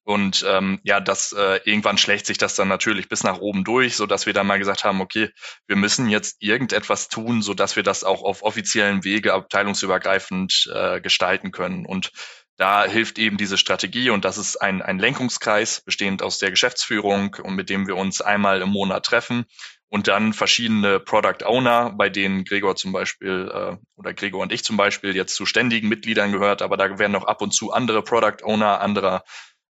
und 0.05 0.45
ähm, 0.47 0.79
ja, 0.83 0.99
das 0.99 1.33
äh, 1.33 1.59
irgendwann 1.65 1.97
schlägt 1.97 2.27
sich 2.27 2.37
das 2.37 2.53
dann 2.53 2.67
natürlich 2.67 3.09
bis 3.09 3.23
nach 3.23 3.39
oben 3.39 3.63
durch, 3.63 3.95
so 3.95 4.05
dass 4.05 4.27
wir 4.27 4.33
dann 4.33 4.45
mal 4.45 4.59
gesagt 4.59 4.83
haben, 4.83 5.01
okay, 5.01 5.31
wir 5.65 5.75
müssen 5.75 6.09
jetzt 6.09 6.37
irgendetwas 6.43 7.09
tun, 7.09 7.41
so 7.41 7.55
dass 7.55 7.75
wir 7.75 7.81
das 7.81 8.03
auch 8.03 8.21
auf 8.21 8.43
offiziellen 8.43 9.03
Wege 9.03 9.33
abteilungsübergreifend 9.33 10.71
äh, 10.71 11.01
gestalten 11.01 11.51
können. 11.51 11.87
Und 11.87 12.11
da 12.55 12.85
hilft 12.85 13.17
eben 13.17 13.37
diese 13.37 13.57
Strategie 13.57 14.11
und 14.11 14.25
das 14.25 14.37
ist 14.37 14.57
ein, 14.57 14.83
ein 14.83 14.99
Lenkungskreis 14.99 15.81
bestehend 15.81 16.21
aus 16.21 16.37
der 16.37 16.51
Geschäftsführung 16.51 17.35
und 17.41 17.55
mit 17.55 17.71
dem 17.71 17.87
wir 17.87 17.97
uns 17.97 18.21
einmal 18.21 18.61
im 18.61 18.69
Monat 18.69 19.07
treffen 19.07 19.45
und 19.89 20.07
dann 20.07 20.33
verschiedene 20.33 20.99
Product 20.99 21.43
Owner, 21.45 21.91
bei 21.97 22.09
denen 22.09 22.45
Gregor 22.45 22.75
zum 22.75 22.91
Beispiel 22.91 23.51
äh, 23.51 23.77
oder 23.95 24.13
Gregor 24.13 24.43
und 24.43 24.53
ich 24.53 24.63
zum 24.63 24.77
Beispiel 24.77 25.15
jetzt 25.15 25.35
zu 25.35 25.47
ständigen 25.47 25.89
Mitgliedern 25.89 26.31
gehört, 26.31 26.61
aber 26.61 26.77
da 26.77 26.99
werden 26.99 27.13
noch 27.13 27.25
ab 27.25 27.41
und 27.41 27.55
zu 27.55 27.71
andere 27.71 28.03
Product 28.03 28.43
Owner 28.43 28.81
anderer 28.81 29.23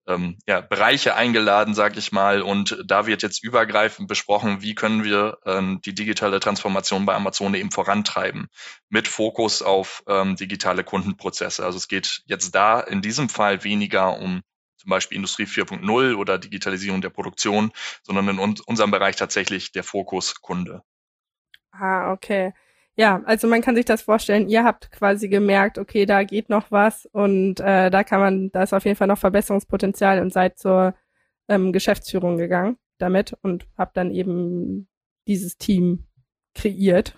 ähm, 0.06 0.38
ja, 0.46 0.60
Bereiche 0.60 1.14
eingeladen, 1.14 1.74
sag 1.74 1.96
ich 1.96 2.12
mal. 2.12 2.42
Und 2.42 2.82
da 2.84 3.06
wird 3.06 3.22
jetzt 3.22 3.42
übergreifend 3.42 4.08
besprochen, 4.08 4.62
wie 4.62 4.74
können 4.74 5.04
wir 5.04 5.38
ähm, 5.44 5.80
die 5.84 5.94
digitale 5.94 6.40
Transformation 6.40 7.06
bei 7.06 7.14
Amazon 7.14 7.54
eben 7.54 7.70
vorantreiben, 7.70 8.48
mit 8.88 9.08
Fokus 9.08 9.62
auf 9.62 10.02
ähm, 10.06 10.36
digitale 10.36 10.84
Kundenprozesse. 10.84 11.64
Also 11.64 11.78
es 11.78 11.88
geht 11.88 12.22
jetzt 12.26 12.54
da 12.54 12.80
in 12.80 13.02
diesem 13.02 13.28
Fall 13.28 13.64
weniger 13.64 14.18
um 14.18 14.42
zum 14.76 14.90
Beispiel 14.90 15.16
Industrie 15.16 15.44
4.0 15.44 16.16
oder 16.16 16.38
Digitalisierung 16.38 17.00
der 17.00 17.10
Produktion, 17.10 17.70
sondern 18.02 18.28
in 18.28 18.38
un 18.40 18.56
unserem 18.66 18.90
Bereich 18.90 19.14
tatsächlich 19.14 19.70
der 19.70 19.84
Fokus 19.84 20.40
Kunde. 20.40 20.82
Ah, 21.70 22.12
okay. 22.12 22.52
Ja, 22.96 23.22
also 23.24 23.48
man 23.48 23.62
kann 23.62 23.74
sich 23.74 23.86
das 23.86 24.02
vorstellen, 24.02 24.48
ihr 24.48 24.64
habt 24.64 24.92
quasi 24.92 25.28
gemerkt, 25.28 25.78
okay, 25.78 26.04
da 26.04 26.24
geht 26.24 26.50
noch 26.50 26.70
was 26.70 27.06
und 27.06 27.58
äh, 27.60 27.90
da 27.90 28.04
kann 28.04 28.20
man, 28.20 28.52
da 28.52 28.62
ist 28.62 28.74
auf 28.74 28.84
jeden 28.84 28.96
Fall 28.96 29.06
noch 29.08 29.18
Verbesserungspotenzial 29.18 30.20
und 30.20 30.32
seid 30.32 30.58
zur 30.58 30.94
ähm, 31.48 31.72
Geschäftsführung 31.72 32.36
gegangen 32.36 32.76
damit 32.98 33.34
und 33.42 33.66
habt 33.78 33.96
dann 33.96 34.10
eben 34.10 34.88
dieses 35.26 35.56
Team 35.56 36.06
kreiert 36.54 37.16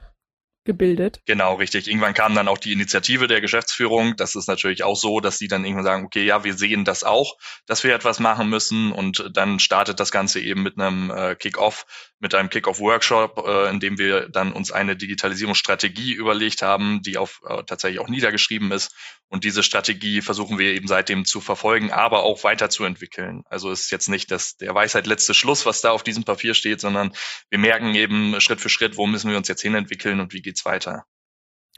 gebildet. 0.64 1.20
Genau, 1.26 1.54
richtig. 1.54 1.88
Irgendwann 1.88 2.14
kam 2.14 2.34
dann 2.34 2.48
auch 2.48 2.58
die 2.58 2.72
Initiative 2.72 3.26
der 3.26 3.40
Geschäftsführung. 3.40 4.16
Das 4.16 4.34
ist 4.34 4.48
natürlich 4.48 4.82
auch 4.82 4.96
so, 4.96 5.20
dass 5.20 5.38
die 5.38 5.48
dann 5.48 5.64
irgendwann 5.64 5.84
sagen, 5.84 6.04
okay, 6.04 6.24
ja, 6.24 6.44
wir 6.44 6.54
sehen 6.54 6.84
das 6.84 7.04
auch, 7.04 7.36
dass 7.66 7.84
wir 7.84 7.94
etwas 7.94 8.20
machen 8.20 8.48
müssen. 8.48 8.92
Und 8.92 9.30
dann 9.32 9.58
startet 9.58 10.00
das 10.00 10.10
Ganze 10.10 10.40
eben 10.40 10.62
mit 10.62 10.78
einem 10.78 11.10
äh, 11.10 11.36
Kick-Off, 11.36 11.86
mit 12.18 12.34
einem 12.34 12.50
Kick-Off-Workshop, 12.50 13.44
äh, 13.46 13.70
in 13.70 13.80
dem 13.80 13.98
wir 13.98 14.28
dann 14.28 14.52
uns 14.52 14.72
eine 14.72 14.96
Digitalisierungsstrategie 14.96 16.12
überlegt 16.12 16.62
haben, 16.62 17.02
die 17.02 17.18
auf 17.18 17.40
äh, 17.46 17.62
tatsächlich 17.64 18.00
auch 18.00 18.08
niedergeschrieben 18.08 18.72
ist. 18.72 18.94
Und 19.28 19.42
diese 19.42 19.62
Strategie 19.62 20.22
versuchen 20.22 20.58
wir 20.58 20.74
eben 20.74 20.86
seitdem 20.86 21.24
zu 21.24 21.40
verfolgen, 21.40 21.90
aber 21.90 22.22
auch 22.22 22.44
weiterzuentwickeln. 22.44 23.42
Also 23.46 23.70
ist 23.70 23.90
jetzt 23.90 24.08
nicht 24.08 24.30
das 24.30 24.56
der 24.56 24.74
Weisheit 24.74 25.06
letzte 25.06 25.34
Schluss, 25.34 25.66
was 25.66 25.80
da 25.80 25.90
auf 25.90 26.04
diesem 26.04 26.24
Papier 26.24 26.54
steht, 26.54 26.80
sondern 26.80 27.12
wir 27.50 27.58
merken 27.58 27.94
eben 27.94 28.40
Schritt 28.40 28.60
für 28.60 28.68
Schritt, 28.68 28.96
wo 28.96 29.06
müssen 29.06 29.30
wir 29.30 29.36
uns 29.36 29.48
jetzt 29.48 29.62
hinentwickeln 29.62 30.20
und 30.20 30.32
wie 30.32 30.42
geht's 30.54 30.64
weiter. 30.64 31.04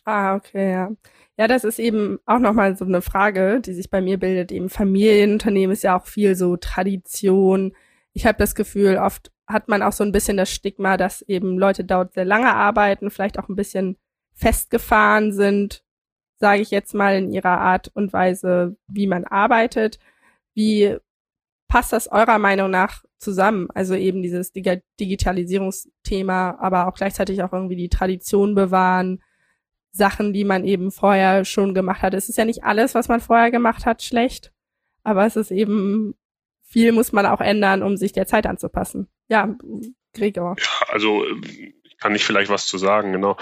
Ah, 0.04 0.36
okay, 0.36 0.70
ja. 0.70 0.90
Ja, 1.38 1.48
das 1.48 1.64
ist 1.64 1.78
eben 1.78 2.18
auch 2.26 2.38
nochmal 2.38 2.76
so 2.76 2.84
eine 2.84 3.02
Frage, 3.02 3.60
die 3.60 3.74
sich 3.74 3.90
bei 3.90 4.00
mir 4.00 4.18
bildet. 4.18 4.52
Eben 4.52 4.70
Familienunternehmen 4.70 5.72
ist 5.72 5.82
ja 5.82 5.98
auch 5.98 6.06
viel 6.06 6.36
so 6.36 6.56
Tradition. 6.56 7.74
Ich 8.12 8.26
habe 8.26 8.38
das 8.38 8.54
Gefühl, 8.54 8.98
oft 8.98 9.32
hat 9.46 9.68
man 9.68 9.82
auch 9.82 9.92
so 9.92 10.04
ein 10.04 10.12
bisschen 10.12 10.36
das 10.36 10.50
Stigma, 10.50 10.96
dass 10.96 11.22
eben 11.22 11.58
Leute 11.58 11.84
dort 11.84 12.14
sehr 12.14 12.24
lange 12.24 12.54
arbeiten, 12.54 13.10
vielleicht 13.10 13.38
auch 13.38 13.48
ein 13.48 13.56
bisschen 13.56 13.96
festgefahren 14.34 15.32
sind, 15.32 15.82
sage 16.38 16.62
ich 16.62 16.70
jetzt 16.70 16.94
mal, 16.94 17.16
in 17.16 17.32
ihrer 17.32 17.60
Art 17.60 17.88
und 17.94 18.12
Weise, 18.12 18.76
wie 18.86 19.06
man 19.06 19.24
arbeitet. 19.24 19.98
Wie 20.54 20.96
passt 21.68 21.92
das 21.92 22.08
eurer 22.08 22.38
Meinung 22.38 22.70
nach 22.70 23.04
zusammen? 23.18 23.68
Also 23.74 23.94
eben 23.94 24.22
dieses 24.22 24.52
Dig 24.52 24.82
Digitalisierungsthema, 25.00 26.58
aber 26.60 26.88
auch 26.88 26.94
gleichzeitig 26.94 27.42
auch 27.42 27.52
irgendwie 27.52 27.76
die 27.76 27.88
Tradition 27.88 28.54
bewahren, 28.54 29.22
Sachen, 29.92 30.32
die 30.32 30.44
man 30.44 30.64
eben 30.64 30.90
vorher 30.90 31.44
schon 31.44 31.74
gemacht 31.74 32.02
hat. 32.02 32.14
Es 32.14 32.28
ist 32.28 32.36
ja 32.36 32.44
nicht 32.44 32.64
alles, 32.64 32.94
was 32.94 33.08
man 33.08 33.20
vorher 33.20 33.50
gemacht 33.50 33.86
hat, 33.86 34.02
schlecht, 34.02 34.52
aber 35.02 35.24
es 35.26 35.36
ist 35.36 35.50
eben 35.50 36.14
viel 36.66 36.92
muss 36.92 37.12
man 37.12 37.26
auch 37.26 37.40
ändern, 37.40 37.82
um 37.82 37.96
sich 37.96 38.12
der 38.12 38.26
Zeit 38.26 38.46
anzupassen. 38.46 39.08
Ja, 39.28 39.56
Gregor. 40.12 40.56
Ja, 40.58 40.88
also 40.88 41.24
ich 41.84 41.96
kann 41.98 42.12
nicht 42.12 42.24
vielleicht 42.24 42.50
was 42.50 42.66
zu 42.66 42.76
sagen, 42.76 43.12
genau. 43.12 43.36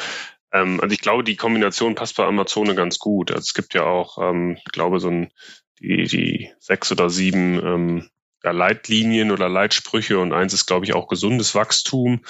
Ähm, 0.53 0.81
also 0.81 0.93
ich 0.93 1.01
glaube, 1.01 1.25
die 1.25 1.37
Kombination 1.37 1.95
passt 1.95 2.17
bei 2.17 2.25
Amazon 2.25 2.77
ganz 2.77 2.99
gut. 2.99 3.31
Also 3.31 3.41
es 3.41 3.55
gibt 3.55 3.75
ja 3.75 3.85
auch, 3.85 4.19
ähm, 4.19 4.57
ich 4.65 4.73
glaube, 4.73 5.01
so 5.01 5.09
ein, 5.09 5.33
die, 5.81 6.05
die 6.05 6.51
sechs 6.61 6.93
oder 6.93 7.11
sieben 7.11 7.61
ähm, 7.65 8.11
ja, 8.45 8.51
Leitlinien 8.51 9.31
oder 9.31 9.49
Leitsprüche 9.49 10.19
und 10.19 10.33
eins 10.33 10.53
ist, 10.53 10.67
glaube 10.67 10.85
ich, 10.85 10.95
auch 10.95 11.09
gesundes 11.09 11.55
Wachstum, 11.55 12.21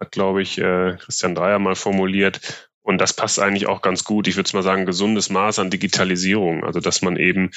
hat, 0.00 0.12
glaube 0.12 0.42
ich, 0.42 0.58
äh, 0.58 0.96
Christian 0.98 1.34
Dreier 1.34 1.58
mal 1.58 1.76
formuliert. 1.76 2.70
Und 2.80 2.98
das 2.98 3.12
passt 3.12 3.38
eigentlich 3.38 3.66
auch 3.66 3.82
ganz 3.82 4.04
gut. 4.04 4.26
Ich 4.28 4.36
würde 4.36 4.50
mal 4.54 4.62
sagen, 4.62 4.86
gesundes 4.86 5.28
Maß 5.28 5.58
an 5.58 5.70
Digitalisierung. 5.70 6.64
Also, 6.64 6.80
dass 6.80 7.02
man 7.02 7.16
eben 7.16 7.50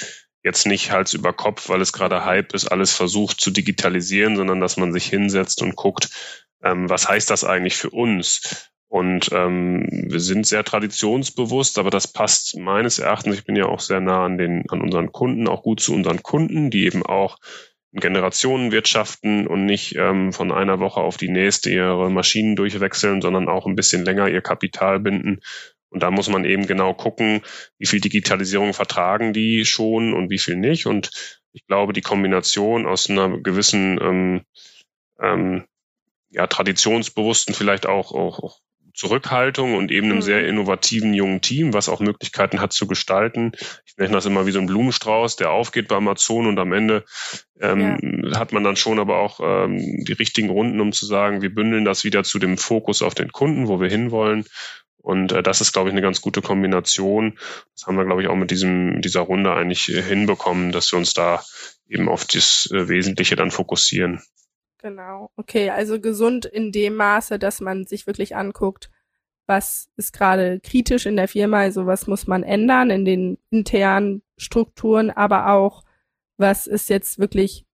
jetzt 0.44 0.68
nicht 0.68 0.92
Hals 0.92 1.14
über 1.14 1.32
Kopf, 1.32 1.70
weil 1.70 1.80
es 1.80 1.94
gerade 1.94 2.26
Hype 2.26 2.54
ist, 2.54 2.68
alles 2.68 2.94
versucht 2.94 3.40
zu 3.40 3.52
digitalisieren, 3.52 4.36
sondern 4.36 4.60
dass 4.60 4.76
man 4.76 4.92
sich 4.92 5.06
hinsetzt 5.06 5.62
und 5.62 5.76
guckt, 5.76 6.10
ähm, 6.64 6.90
was 6.90 7.08
heißt 7.08 7.30
das 7.30 7.46
eigentlich 7.46 7.78
für 7.78 7.92
uns? 7.92 8.72
Und 8.90 9.30
ähm, 9.32 9.88
wir 9.90 10.20
sind 10.20 10.46
sehr 10.46 10.66
traditionsbewusst, 10.66 11.80
aber 11.80 11.92
das 11.92 12.10
passt 12.10 12.58
meines 12.58 13.00
Erachtens, 13.00 13.36
ich 13.36 13.46
bin 13.46 13.56
ja 13.56 13.68
auch 13.68 13.80
sehr 13.80 14.02
nah 14.02 14.26
an, 14.26 14.38
den, 14.38 14.70
an 14.70 14.82
unseren 14.82 15.14
Kunden, 15.14 15.48
auch 15.48 15.64
gut 15.64 15.80
zu 15.80 15.94
unseren 15.94 16.24
Kunden, 16.24 16.72
die 16.72 16.86
eben 16.86 17.06
auch 17.06 17.38
Generationen 17.94 18.72
wirtschaften 18.72 19.48
und 19.48 19.66
nicht 19.66 19.96
ähm, 19.98 20.32
von 20.32 20.52
einer 20.52 20.80
Woche 20.80 21.02
auf 21.02 21.18
die 21.18 21.30
nächste 21.30 21.70
ihre 21.70 22.10
Maschinen 22.10 22.56
durchwechseln, 22.56 23.22
sondern 23.22 23.50
auch 23.50 23.66
ein 23.66 23.76
bisschen 23.76 24.06
länger 24.06 24.30
ihr 24.30 24.42
Kapital 24.42 25.00
binden. 25.00 25.42
Und 25.90 26.04
da 26.04 26.10
muss 26.10 26.30
man 26.30 26.46
eben 26.46 26.68
genau 26.68 26.94
gucken, 26.94 27.42
wie 27.78 27.86
viel 27.86 28.00
Digitalisierung 28.00 28.74
vertragen 28.74 29.34
die 29.34 29.66
schon 29.66 30.14
und 30.14 30.30
wie 30.30 30.40
viel 30.40 30.56
nicht. 30.56 30.86
Und 30.86 31.12
ich 31.52 31.68
glaube, 31.68 31.92
die 31.92 32.02
Kombination 32.02 32.88
aus 32.88 33.10
einer 33.10 33.38
gewissen 33.40 34.00
ähm, 34.02 34.42
ähm, 35.20 35.66
ja, 36.30 36.48
traditionsbewussten, 36.48 37.54
vielleicht 37.54 37.88
auch, 37.88 38.14
auch, 38.14 38.40
auch 38.40 38.60
Zurückhaltung 38.94 39.76
und 39.76 39.92
eben 39.92 40.08
einem 40.08 40.18
mhm. 40.18 40.22
sehr 40.22 40.48
innovativen 40.48 41.14
jungen 41.14 41.42
Team, 41.42 41.74
was 41.74 41.90
auch 41.90 42.00
Möglichkeiten 42.00 42.60
hat 42.60 42.74
zu 42.74 42.88
gestalten. 42.88 43.52
Ich 43.86 43.98
nenne 43.98 44.14
das 44.14 44.26
immer 44.26 44.46
wie 44.46 44.52
so 44.52 44.60
ein 44.60 44.68
Blumenstrauß, 44.68 45.36
der 45.36 45.52
aufgeht 45.52 45.88
bei 45.88 45.96
Amazon 45.96 46.48
und 46.48 46.60
am 46.60 46.74
Ende 46.74 47.06
ähm, 47.60 48.24
ja. 48.26 48.40
hat 48.40 48.54
man 48.54 48.64
dann 48.64 48.76
schon 48.76 49.00
aber 49.00 49.20
auch 49.20 49.40
ähm, 49.42 50.04
die 50.06 50.14
richtigen 50.14 50.50
Runden, 50.50 50.82
um 50.82 50.92
zu 50.92 51.06
sagen, 51.06 51.42
wir 51.42 51.54
bündeln 51.54 51.86
das 51.86 52.04
wieder 52.04 52.24
zu 52.24 52.40
dem 52.40 52.58
Fokus 52.58 53.02
auf 53.02 53.16
den 53.16 53.32
Kunden, 53.32 53.68
wo 53.68 53.80
wir 53.80 53.90
hinwollen. 53.90 54.46
Und 54.98 55.32
äh, 55.32 55.44
das 55.44 55.62
ist, 55.62 55.74
glaube 55.74 55.90
ich, 55.90 55.94
eine 55.94 56.02
ganz 56.02 56.22
gute 56.22 56.42
Kombination. 56.42 57.38
Das 57.76 57.88
haben 57.88 57.98
wir, 57.98 58.06
glaube 58.06 58.22
ich, 58.22 58.28
auch 58.28 58.36
mit 58.36 58.52
diesem, 58.52 59.02
dieser 59.02 59.22
Runde 59.22 59.54
eigentlich 59.54 59.90
äh, 59.90 60.02
hinbekommen, 60.02 60.72
dass 60.72 60.92
wir 60.92 60.98
uns 60.98 61.14
da 61.14 61.44
eben 61.88 62.08
auf 62.08 62.26
das 62.26 62.70
äh, 62.72 62.88
Wesentliche 62.88 63.36
dann 63.36 63.52
fokussieren. 63.52 64.22
Genau. 64.84 65.30
Okay, 65.36 65.70
also 65.70 66.00
gesund 66.00 66.46
in 66.46 66.72
dem 66.72 66.96
Maße, 66.96 67.38
dass 67.38 67.62
man 67.62 67.86
sich 67.86 68.08
wirklich 68.08 68.36
anguckt, 68.36 68.90
was 69.48 69.92
ist 69.96 70.14
gerade 70.14 70.60
kritisch 70.60 71.06
in 71.06 71.18
der 71.18 71.28
Firma, 71.28 71.60
also 71.60 71.86
was 71.86 72.08
muss 72.08 72.26
man 72.26 72.42
ändern 72.44 72.90
in 72.90 73.06
den 73.06 73.38
internen 73.52 74.24
Strukturen, 74.38 75.12
aber 75.12 75.52
auch, 75.54 75.84
was 76.38 76.66
ist 76.68 76.90
jetzt 76.90 77.20
wirklich 77.20 77.66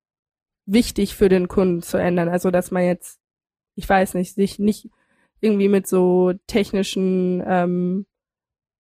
wichtig 0.66 1.16
für 1.16 1.30
den 1.30 1.48
Kunden 1.48 1.82
zu 1.82 1.98
ändern. 1.98 2.30
Also, 2.30 2.52
dass 2.52 2.72
man 2.72 2.84
jetzt, 2.84 3.20
ich 3.76 3.88
weiß 3.88 4.16
nicht, 4.16 4.36
sich 4.36 4.60
nicht 4.60 4.90
irgendwie 5.40 5.70
mit 5.70 5.88
so 5.88 6.34
technischen 6.48 7.44
ähm, 7.48 8.06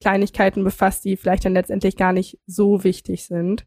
Kleinigkeiten 0.02 0.64
befasst, 0.64 1.06
die 1.06 1.18
vielleicht 1.18 1.46
dann 1.46 1.54
letztendlich 1.54 1.98
gar 1.98 2.14
nicht 2.14 2.40
so 2.48 2.84
wichtig 2.84 3.26
sind. 3.26 3.66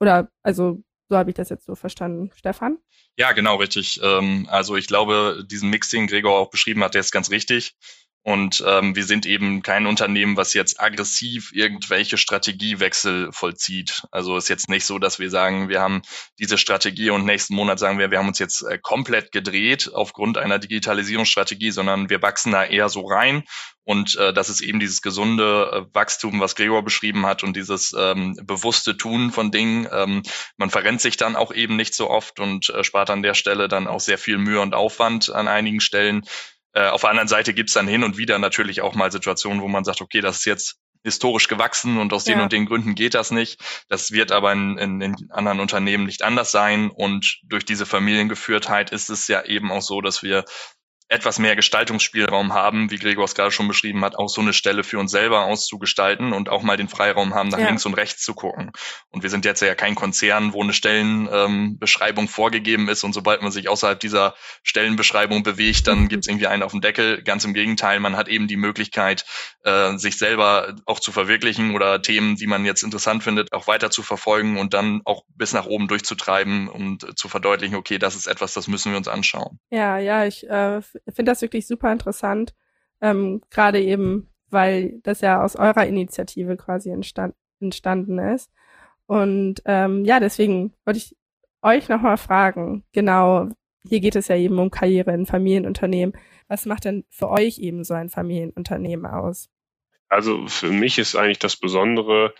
Oder, 0.00 0.30
also 0.42 0.82
so 1.08 1.16
habe 1.16 1.30
ich 1.30 1.36
das 1.36 1.48
jetzt 1.48 1.66
so 1.66 1.74
verstanden. 1.74 2.30
Stefan? 2.34 2.78
Ja, 3.16 3.32
genau, 3.32 3.56
richtig. 3.56 4.00
Ähm, 4.02 4.46
also 4.50 4.76
ich 4.76 4.86
glaube, 4.86 5.44
diesen 5.50 5.70
Mix, 5.70 5.90
den 5.90 6.06
Gregor 6.06 6.38
auch 6.38 6.50
beschrieben 6.50 6.82
hat, 6.82 6.94
der 6.94 7.00
ist 7.00 7.12
ganz 7.12 7.30
richtig. 7.30 7.76
Und 8.26 8.64
ähm, 8.66 8.96
wir 8.96 9.04
sind 9.04 9.24
eben 9.24 9.62
kein 9.62 9.86
Unternehmen, 9.86 10.36
was 10.36 10.52
jetzt 10.52 10.80
aggressiv 10.80 11.52
irgendwelche 11.52 12.18
Strategiewechsel 12.18 13.30
vollzieht. 13.30 14.02
Also 14.10 14.36
ist 14.36 14.48
jetzt 14.48 14.68
nicht 14.68 14.84
so, 14.84 14.98
dass 14.98 15.20
wir 15.20 15.30
sagen, 15.30 15.68
wir 15.68 15.80
haben 15.80 16.02
diese 16.40 16.58
Strategie 16.58 17.10
und 17.10 17.24
nächsten 17.24 17.54
Monat 17.54 17.78
sagen 17.78 18.00
wir, 18.00 18.10
wir 18.10 18.18
haben 18.18 18.26
uns 18.26 18.40
jetzt 18.40 18.62
äh, 18.62 18.78
komplett 18.78 19.30
gedreht 19.30 19.92
aufgrund 19.94 20.38
einer 20.38 20.58
Digitalisierungsstrategie, 20.58 21.70
sondern 21.70 22.10
wir 22.10 22.20
wachsen 22.20 22.50
da 22.50 22.64
eher 22.64 22.88
so 22.88 23.06
rein. 23.06 23.44
Und 23.84 24.16
äh, 24.16 24.32
das 24.32 24.48
ist 24.48 24.60
eben 24.60 24.80
dieses 24.80 25.02
gesunde 25.02 25.70
äh, 25.72 25.94
Wachstum, 25.94 26.40
was 26.40 26.56
Gregor 26.56 26.82
beschrieben 26.82 27.26
hat 27.26 27.44
und 27.44 27.54
dieses 27.54 27.94
ähm, 27.96 28.36
bewusste 28.42 28.96
Tun 28.96 29.30
von 29.30 29.52
Dingen. 29.52 29.86
Ähm, 29.92 30.24
man 30.56 30.70
verrennt 30.70 31.00
sich 31.00 31.16
dann 31.16 31.36
auch 31.36 31.54
eben 31.54 31.76
nicht 31.76 31.94
so 31.94 32.10
oft 32.10 32.40
und 32.40 32.70
äh, 32.70 32.82
spart 32.82 33.08
an 33.10 33.22
der 33.22 33.34
Stelle 33.34 33.68
dann 33.68 33.86
auch 33.86 34.00
sehr 34.00 34.18
viel 34.18 34.38
Mühe 34.38 34.60
und 34.60 34.74
Aufwand 34.74 35.30
an 35.30 35.46
einigen 35.46 35.80
Stellen. 35.80 36.24
Äh, 36.76 36.88
auf 36.88 37.00
der 37.00 37.10
anderen 37.10 37.28
Seite 37.28 37.54
gibt 37.54 37.70
es 37.70 37.74
dann 37.74 37.88
hin 37.88 38.04
und 38.04 38.18
wieder 38.18 38.38
natürlich 38.38 38.82
auch 38.82 38.94
mal 38.94 39.10
Situationen, 39.10 39.62
wo 39.62 39.68
man 39.68 39.84
sagt, 39.84 40.02
okay, 40.02 40.20
das 40.20 40.38
ist 40.38 40.44
jetzt 40.44 40.76
historisch 41.04 41.48
gewachsen 41.48 41.98
und 41.98 42.12
aus 42.12 42.24
den 42.24 42.40
und 42.40 42.52
den 42.52 42.66
Gründen 42.66 42.94
geht 42.94 43.14
das 43.14 43.30
nicht. 43.30 43.60
Das 43.88 44.10
wird 44.10 44.30
aber 44.30 44.52
in, 44.52 44.76
in, 44.76 45.00
in 45.00 45.14
anderen 45.30 45.60
Unternehmen 45.60 46.04
nicht 46.04 46.22
anders 46.22 46.50
sein. 46.50 46.90
Und 46.90 47.38
durch 47.44 47.64
diese 47.64 47.86
Familiengeführtheit 47.86 48.90
ist 48.90 49.08
es 49.08 49.26
ja 49.26 49.44
eben 49.44 49.70
auch 49.72 49.80
so, 49.80 50.02
dass 50.02 50.22
wir 50.22 50.44
etwas 51.08 51.38
mehr 51.38 51.54
Gestaltungsspielraum 51.54 52.52
haben, 52.52 52.90
wie 52.90 52.98
Gregor 52.98 53.24
es 53.24 53.34
gerade 53.34 53.52
schon 53.52 53.68
beschrieben 53.68 54.04
hat, 54.04 54.16
auch 54.16 54.28
so 54.28 54.40
eine 54.40 54.52
Stelle 54.52 54.82
für 54.82 54.98
uns 54.98 55.12
selber 55.12 55.44
auszugestalten 55.44 56.32
und 56.32 56.48
auch 56.48 56.62
mal 56.62 56.76
den 56.76 56.88
Freiraum 56.88 57.34
haben, 57.34 57.48
nach 57.48 57.60
ja. 57.60 57.66
links 57.68 57.86
und 57.86 57.94
rechts 57.94 58.22
zu 58.22 58.34
gucken. 58.34 58.72
Und 59.10 59.22
wir 59.22 59.30
sind 59.30 59.44
jetzt 59.44 59.62
ja 59.62 59.74
kein 59.76 59.94
Konzern, 59.94 60.52
wo 60.52 60.62
eine 60.62 60.72
Stellenbeschreibung 60.72 62.24
ähm, 62.24 62.28
vorgegeben 62.28 62.88
ist 62.88 63.04
und 63.04 63.12
sobald 63.12 63.42
man 63.42 63.52
sich 63.52 63.68
außerhalb 63.68 64.00
dieser 64.00 64.34
Stellenbeschreibung 64.64 65.44
bewegt, 65.44 65.86
dann 65.86 66.00
mhm. 66.00 66.08
gibt 66.08 66.24
es 66.24 66.28
irgendwie 66.28 66.48
einen 66.48 66.64
auf 66.64 66.72
dem 66.72 66.80
Deckel. 66.80 67.22
Ganz 67.22 67.44
im 67.44 67.54
Gegenteil, 67.54 68.00
man 68.00 68.16
hat 68.16 68.28
eben 68.28 68.48
die 68.48 68.56
Möglichkeit, 68.56 69.24
äh, 69.62 69.96
sich 69.98 70.18
selber 70.18 70.74
auch 70.86 70.98
zu 70.98 71.12
verwirklichen 71.12 71.74
oder 71.74 72.02
Themen, 72.02 72.34
die 72.34 72.48
man 72.48 72.64
jetzt 72.64 72.82
interessant 72.82 73.22
findet, 73.22 73.52
auch 73.52 73.68
weiter 73.68 73.90
zu 73.90 74.02
verfolgen 74.02 74.58
und 74.58 74.74
dann 74.74 75.02
auch 75.04 75.22
bis 75.36 75.52
nach 75.52 75.66
oben 75.66 75.86
durchzutreiben 75.86 76.68
und 76.68 77.16
zu 77.16 77.28
verdeutlichen, 77.28 77.76
okay, 77.76 77.98
das 77.98 78.16
ist 78.16 78.26
etwas, 78.26 78.54
das 78.54 78.66
müssen 78.66 78.90
wir 78.90 78.98
uns 78.98 79.06
anschauen. 79.06 79.60
Ja, 79.70 79.98
ja, 79.98 80.26
ich 80.26 80.48
äh, 80.48 80.80
finde 81.08 81.32
das 81.32 81.42
wirklich 81.42 81.66
super 81.66 81.92
interessant, 81.92 82.54
ähm, 83.00 83.42
gerade 83.50 83.80
eben, 83.80 84.28
weil 84.50 85.00
das 85.02 85.20
ja 85.20 85.42
aus 85.42 85.56
eurer 85.56 85.86
Initiative 85.86 86.56
quasi 86.56 86.90
entstand, 86.90 87.34
entstanden 87.60 88.18
ist. 88.18 88.50
Und 89.06 89.62
ähm, 89.64 90.04
ja, 90.04 90.20
deswegen 90.20 90.72
wollte 90.84 90.98
ich 90.98 91.16
euch 91.62 91.88
nochmal 91.88 92.16
fragen, 92.16 92.84
genau, 92.92 93.48
hier 93.88 94.00
geht 94.00 94.16
es 94.16 94.28
ja 94.28 94.36
eben 94.36 94.58
um 94.58 94.70
Karriere 94.70 95.12
in 95.12 95.26
Familienunternehmen. 95.26 96.16
Was 96.48 96.66
macht 96.66 96.84
denn 96.84 97.04
für 97.10 97.28
euch 97.28 97.58
eben 97.58 97.84
so 97.84 97.94
ein 97.94 98.08
Familienunternehmen 98.08 99.06
aus? 99.06 99.48
Also 100.08 100.46
für 100.46 100.70
mich 100.70 100.98
ist 100.98 101.16
eigentlich 101.16 101.38
das 101.38 101.56
Besondere, 101.56 102.34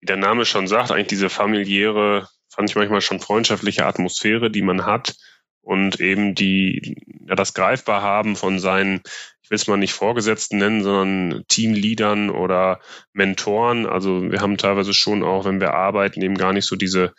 wie 0.00 0.06
der 0.06 0.16
Name 0.16 0.44
schon 0.44 0.66
sagt, 0.66 0.90
eigentlich 0.90 1.08
diese 1.08 1.28
familiäre, 1.28 2.28
fand 2.48 2.70
ich 2.70 2.76
manchmal 2.76 3.00
schon 3.00 3.20
freundschaftliche 3.20 3.86
Atmosphäre, 3.86 4.50
die 4.50 4.62
man 4.62 4.84
hat 4.84 5.16
und 5.62 6.00
eben 6.00 6.34
die 6.34 6.96
ja, 7.26 7.34
das 7.34 7.54
greifbar 7.54 8.02
haben 8.02 8.36
von 8.36 8.58
seinen, 8.58 9.00
ich 9.42 9.50
will 9.50 9.56
es 9.56 9.66
mal 9.66 9.76
nicht 9.76 9.94
Vorgesetzten 9.94 10.58
nennen, 10.58 10.82
sondern 10.82 11.44
Teamleadern 11.48 12.30
oder 12.30 12.80
Mentoren. 13.12 13.86
Also 13.86 14.30
wir 14.30 14.40
haben 14.40 14.58
teilweise 14.58 14.92
schon 14.92 15.22
auch, 15.22 15.44
wenn 15.44 15.60
wir 15.60 15.74
arbeiten, 15.74 16.22
eben 16.22 16.36
gar 16.36 16.52
nicht 16.52 16.66
so 16.66 16.76
diese 16.76 17.14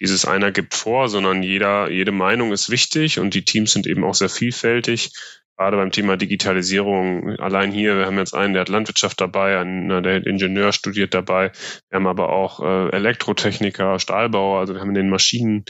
dieses 0.00 0.24
einer 0.24 0.50
gibt 0.50 0.74
vor, 0.74 1.08
sondern 1.08 1.42
jeder, 1.42 1.90
jede 1.90 2.12
Meinung 2.12 2.52
ist 2.52 2.70
wichtig 2.70 3.18
und 3.18 3.34
die 3.34 3.44
Teams 3.44 3.72
sind 3.72 3.86
eben 3.86 4.02
auch 4.02 4.14
sehr 4.14 4.30
vielfältig. 4.30 5.12
Gerade 5.56 5.76
beim 5.76 5.90
Thema 5.90 6.16
Digitalisierung, 6.16 7.38
allein 7.38 7.70
hier, 7.70 7.98
wir 7.98 8.06
haben 8.06 8.16
jetzt 8.16 8.34
einen, 8.34 8.54
der 8.54 8.62
hat 8.62 8.70
Landwirtschaft 8.70 9.20
dabei, 9.20 9.58
einen, 9.58 10.02
der 10.02 10.26
Ingenieur 10.26 10.72
studiert 10.72 11.12
dabei. 11.12 11.52
Wir 11.90 11.96
haben 11.96 12.06
aber 12.06 12.30
auch 12.30 12.60
äh, 12.60 12.96
Elektrotechniker, 12.96 13.98
Stahlbauer, 13.98 14.60
also 14.60 14.72
wir 14.72 14.80
haben 14.80 14.94
den 14.94 15.10
Maschinen 15.10 15.66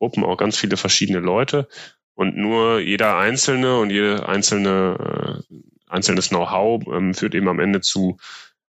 Gruppen 0.00 0.24
auch 0.24 0.36
ganz 0.36 0.56
viele 0.56 0.76
verschiedene 0.76 1.20
Leute 1.20 1.68
und 2.14 2.36
nur 2.36 2.80
jeder 2.80 3.16
einzelne 3.18 3.78
und 3.78 3.90
jede 3.90 4.28
einzelne 4.28 5.42
äh, 5.48 5.54
einzelnes 5.86 6.30
Know-how 6.30 6.82
ähm, 6.88 7.14
führt 7.14 7.34
eben 7.34 7.48
am 7.48 7.60
Ende 7.60 7.80
zu 7.80 8.16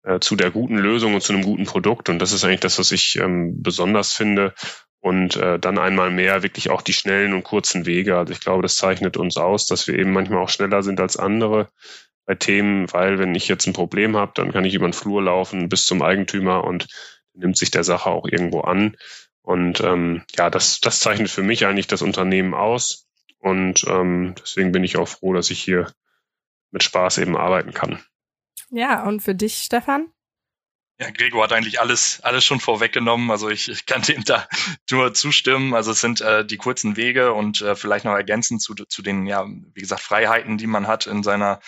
äh, 0.05 0.21
zu 0.21 0.37
der 0.37 0.51
guten 0.51 0.79
Lösung 0.79 1.15
und 1.15 1.23
zu 1.23 1.33
einem 1.33 1.43
guten 1.43 1.65
Produkt 1.65 2.09
und 2.09 2.19
das 2.21 2.33
ist 2.33 2.45
eigentlich 2.45 2.61
das, 2.61 2.79
was 2.79 2.93
ich 2.93 3.17
ähm, 3.17 3.63
besonders 3.63 4.13
finde 4.13 4.55
und 5.01 5.37
äh, 5.37 5.59
dann 5.59 5.79
einmal 5.79 6.11
mehr 6.11 6.43
wirklich 6.43 6.71
auch 6.71 6.83
die 6.83 6.95
schnellen 6.95 7.35
und 7.35 7.43
kurzen 7.43 7.85
Wege. 7.85 8.17
Also 8.17 8.33
ich 8.33 8.41
glaube, 8.41 8.63
das 8.63 8.77
zeichnet 8.77 9.17
uns 9.17 9.37
aus, 9.37 9.67
dass 9.67 9.87
wir 9.87 9.99
eben 9.99 10.13
manchmal 10.13 10.43
auch 10.43 10.49
schneller 10.49 10.83
sind 10.83 11.01
als 11.01 11.17
andere 11.17 11.69
bei 12.27 12.35
Themen, 12.35 12.91
weil 12.93 13.19
wenn 13.19 13.35
ich 13.35 13.49
jetzt 13.49 13.67
ein 13.67 13.75
Problem 13.75 14.17
habe, 14.17 14.33
dann 14.35 14.53
kann 14.53 14.65
ich 14.65 14.75
über 14.75 14.87
den 14.87 14.95
Flur 14.95 15.23
laufen 15.23 15.69
bis 15.69 15.87
zum 15.87 16.01
Eigentümer 16.01 16.65
und 16.65 16.87
nimmt 17.35 17.59
sich 17.59 17.71
der 17.71 17.85
Sache 17.85 18.09
auch 18.09 18.27
irgendwo 18.27 18.61
an. 18.61 18.97
Und 19.45 19.81
ähm, 19.83 20.23
ja, 20.37 20.49
das, 20.49 20.81
das 20.81 21.01
zeichnet 21.01 21.31
für 21.31 21.43
mich 21.43 21.67
eigentlich 21.67 21.87
das 21.87 22.01
Unternehmen 22.01 22.55
aus. 22.55 23.07
Und 23.39 23.85
ähm, 23.87 24.35
deswegen 24.41 24.73
bin 24.73 24.85
ich 24.85 24.97
auch 24.97 25.07
froh, 25.07 25.35
dass 25.35 25.51
ich 25.51 25.63
hier 25.63 25.93
mit 26.71 26.83
Spaß 26.83 27.19
eben 27.19 27.37
arbeiten 27.37 27.75
kann. 27.75 28.03
Ja, 28.71 29.05
und 29.05 29.21
für 29.21 29.35
dich, 29.35 29.59
Stefan? 29.59 30.09
Ja, 30.99 31.11
Gregor 31.11 31.43
hat 31.43 31.53
eigentlich 31.53 31.79
alles, 31.79 32.21
alles 32.23 32.43
schon 32.43 32.59
vorweggenommen. 32.59 33.31
Also 33.31 33.51
ich, 33.51 33.69
ich 33.69 33.85
kann 33.85 34.01
dem 34.09 34.25
da 34.25 34.49
nur 34.91 35.13
zustimmen. 35.13 35.75
Also 35.75 35.91
es 35.91 36.01
sind 36.01 36.23
äh, 36.23 36.47
die 36.47 36.57
kurzen 36.57 36.97
Wege 36.97 37.35
und 37.35 37.61
äh, 37.61 37.77
vielleicht 37.77 38.07
noch 38.07 38.15
ergänzend 38.15 38.63
zu, 38.63 38.75
zu 38.75 39.03
den, 39.03 39.27
ja, 39.27 39.47
wie 39.47 39.81
gesagt, 39.81 40.01
Freiheiten, 40.01 40.57
die 40.57 40.67
man 40.67 40.87
hat 40.87 41.07
in 41.07 41.23
seiner 41.23 41.61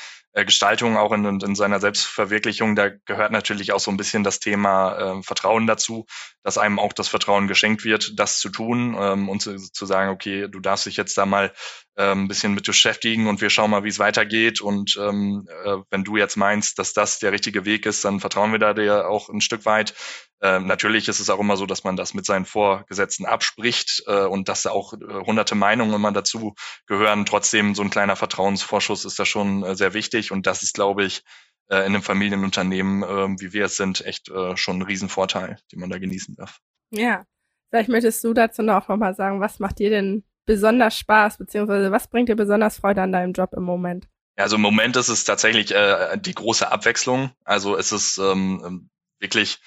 Gestaltung, 0.44 0.96
auch 0.96 1.12
in, 1.12 1.24
in 1.40 1.54
seiner 1.54 1.80
Selbstverwirklichung, 1.80 2.76
da 2.76 2.90
gehört 3.06 3.32
natürlich 3.32 3.72
auch 3.72 3.80
so 3.80 3.90
ein 3.90 3.96
bisschen 3.96 4.22
das 4.22 4.38
Thema 4.38 5.18
äh, 5.18 5.22
Vertrauen 5.22 5.66
dazu, 5.66 6.06
dass 6.42 6.58
einem 6.58 6.78
auch 6.78 6.92
das 6.92 7.08
Vertrauen 7.08 7.48
geschenkt 7.48 7.84
wird, 7.84 8.18
das 8.18 8.38
zu 8.38 8.50
tun 8.50 8.96
ähm, 8.98 9.28
und 9.28 9.40
zu, 9.40 9.56
zu 9.56 9.86
sagen, 9.86 10.10
okay, 10.10 10.46
du 10.48 10.60
darfst 10.60 10.86
dich 10.86 10.96
jetzt 10.96 11.16
da 11.16 11.24
mal 11.24 11.52
ähm, 11.96 12.24
ein 12.24 12.28
bisschen 12.28 12.54
mit 12.54 12.66
beschäftigen 12.66 13.26
und 13.26 13.40
wir 13.40 13.50
schauen 13.50 13.70
mal, 13.70 13.84
wie 13.84 13.88
es 13.88 13.98
weitergeht. 13.98 14.60
Und 14.60 14.98
ähm, 15.00 15.48
äh, 15.64 15.78
wenn 15.90 16.04
du 16.04 16.16
jetzt 16.16 16.36
meinst, 16.36 16.78
dass 16.78 16.92
das 16.92 17.18
der 17.18 17.32
richtige 17.32 17.64
Weg 17.64 17.86
ist, 17.86 18.04
dann 18.04 18.20
vertrauen 18.20 18.52
wir 18.52 18.58
da 18.58 18.74
dir 18.74 19.08
auch 19.08 19.28
ein 19.30 19.40
Stück 19.40 19.64
weit. 19.64 19.94
Ähm, 20.42 20.66
natürlich 20.66 21.08
ist 21.08 21.20
es 21.20 21.30
auch 21.30 21.40
immer 21.40 21.56
so, 21.56 21.64
dass 21.64 21.84
man 21.84 21.96
das 21.96 22.12
mit 22.12 22.26
seinen 22.26 22.44
Vorgesetzten 22.44 23.24
abspricht 23.24 24.02
äh, 24.06 24.24
und 24.24 24.48
dass 24.48 24.62
da 24.62 24.70
auch 24.70 24.92
äh, 24.92 24.98
hunderte 24.98 25.54
Meinungen 25.54 25.94
immer 25.94 26.12
dazu 26.12 26.54
gehören. 26.86 27.24
Trotzdem 27.24 27.74
so 27.74 27.82
ein 27.82 27.90
kleiner 27.90 28.16
Vertrauensvorschuss 28.16 29.04
ist 29.06 29.18
da 29.18 29.24
schon 29.24 29.62
äh, 29.62 29.74
sehr 29.76 29.94
wichtig 29.94 30.32
und 30.32 30.46
das 30.46 30.62
ist, 30.62 30.74
glaube 30.74 31.04
ich, 31.04 31.22
äh, 31.68 31.78
in 31.78 31.94
einem 31.94 32.02
Familienunternehmen, 32.02 33.02
äh, 33.02 33.40
wie 33.40 33.52
wir 33.52 33.64
es 33.64 33.76
sind, 33.76 34.04
echt 34.04 34.28
äh, 34.28 34.56
schon 34.56 34.78
ein 34.78 34.82
Riesenvorteil, 34.82 35.58
den 35.72 35.80
man 35.80 35.90
da 35.90 35.98
genießen 35.98 36.34
darf. 36.36 36.58
Ja, 36.90 37.24
vielleicht 37.70 37.88
möchtest 37.88 38.22
du 38.22 38.34
dazu 38.34 38.62
noch 38.62 38.88
mal 38.88 39.14
sagen, 39.14 39.40
was 39.40 39.58
macht 39.58 39.78
dir 39.78 39.90
denn 39.90 40.22
besonders 40.44 40.98
Spaß, 40.98 41.38
beziehungsweise 41.38 41.90
was 41.90 42.08
bringt 42.08 42.28
dir 42.28 42.36
besonders 42.36 42.78
Freude 42.78 43.02
an 43.02 43.12
deinem 43.12 43.32
Job 43.32 43.52
im 43.56 43.64
Moment? 43.64 44.06
Also 44.36 44.56
im 44.56 44.62
Moment 44.62 44.96
ist 44.96 45.08
es 45.08 45.24
tatsächlich 45.24 45.74
äh, 45.74 46.18
die 46.18 46.34
große 46.34 46.70
Abwechslung. 46.70 47.30
Also 47.44 47.76
es 47.76 47.90
ist 47.90 48.18
ähm, 48.18 48.90
wirklich 49.18 49.60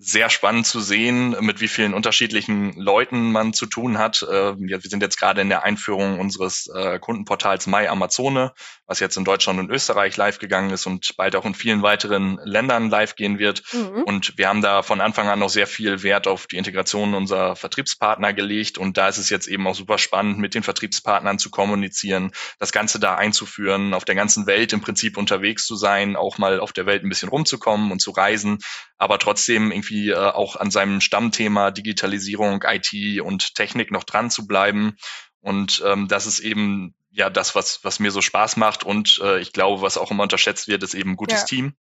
sehr 0.00 0.30
spannend 0.30 0.64
zu 0.64 0.80
sehen, 0.80 1.34
mit 1.40 1.60
wie 1.60 1.66
vielen 1.66 1.92
unterschiedlichen 1.92 2.72
Leuten 2.78 3.32
man 3.32 3.52
zu 3.52 3.66
tun 3.66 3.98
hat. 3.98 4.22
Äh, 4.22 4.54
wir 4.56 4.80
sind 4.80 5.02
jetzt 5.02 5.18
gerade 5.18 5.40
in 5.40 5.48
der 5.48 5.64
Einführung 5.64 6.20
unseres 6.20 6.68
äh, 6.72 7.00
Kundenportals 7.00 7.66
My 7.66 7.88
Amazone, 7.88 8.52
was 8.86 9.00
jetzt 9.00 9.16
in 9.16 9.24
Deutschland 9.24 9.58
und 9.58 9.70
Österreich 9.70 10.16
live 10.16 10.38
gegangen 10.38 10.70
ist 10.70 10.86
und 10.86 11.16
bald 11.16 11.34
auch 11.34 11.44
in 11.44 11.54
vielen 11.54 11.82
weiteren 11.82 12.38
Ländern 12.44 12.90
live 12.90 13.16
gehen 13.16 13.40
wird. 13.40 13.64
Mhm. 13.72 14.04
Und 14.04 14.38
wir 14.38 14.48
haben 14.48 14.62
da 14.62 14.84
von 14.84 15.00
Anfang 15.00 15.28
an 15.28 15.40
noch 15.40 15.50
sehr 15.50 15.66
viel 15.66 16.04
Wert 16.04 16.28
auf 16.28 16.46
die 16.46 16.58
Integration 16.58 17.14
unserer 17.14 17.56
Vertriebspartner 17.56 18.32
gelegt. 18.32 18.78
Und 18.78 18.98
da 18.98 19.08
ist 19.08 19.18
es 19.18 19.30
jetzt 19.30 19.48
eben 19.48 19.66
auch 19.66 19.74
super 19.74 19.98
spannend, 19.98 20.38
mit 20.38 20.54
den 20.54 20.62
Vertriebspartnern 20.62 21.40
zu 21.40 21.50
kommunizieren, 21.50 22.30
das 22.60 22.70
Ganze 22.70 23.00
da 23.00 23.16
einzuführen, 23.16 23.94
auf 23.94 24.04
der 24.04 24.14
ganzen 24.14 24.46
Welt 24.46 24.72
im 24.72 24.80
Prinzip 24.80 25.16
unterwegs 25.16 25.66
zu 25.66 25.74
sein, 25.74 26.14
auch 26.14 26.38
mal 26.38 26.60
auf 26.60 26.72
der 26.72 26.86
Welt 26.86 27.02
ein 27.02 27.08
bisschen 27.08 27.30
rumzukommen 27.30 27.90
und 27.90 28.00
zu 28.00 28.12
reisen, 28.12 28.58
aber 28.98 29.18
trotzdem 29.18 29.70
irgendwie 29.70 30.10
äh, 30.10 30.16
auch 30.16 30.56
an 30.56 30.70
seinem 30.70 31.00
Stammthema 31.00 31.70
Digitalisierung, 31.70 32.64
IT 32.66 33.20
und 33.20 33.54
Technik 33.54 33.90
noch 33.90 34.04
dran 34.04 34.30
zu 34.30 34.46
bleiben. 34.46 34.96
Und 35.40 35.82
ähm, 35.86 36.08
das 36.08 36.26
ist 36.26 36.40
eben 36.40 36.94
ja 37.10 37.30
das, 37.30 37.54
was, 37.54 37.80
was 37.84 38.00
mir 38.00 38.10
so 38.10 38.20
Spaß 38.20 38.56
macht. 38.56 38.84
Und 38.84 39.20
äh, 39.22 39.38
ich 39.38 39.52
glaube, 39.52 39.82
was 39.82 39.96
auch 39.96 40.10
immer 40.10 40.24
unterschätzt 40.24 40.68
wird, 40.68 40.82
ist 40.82 40.94
eben 40.94 41.12
ein 41.12 41.16
gutes 41.16 41.40
ja. 41.42 41.46
Team. 41.46 41.74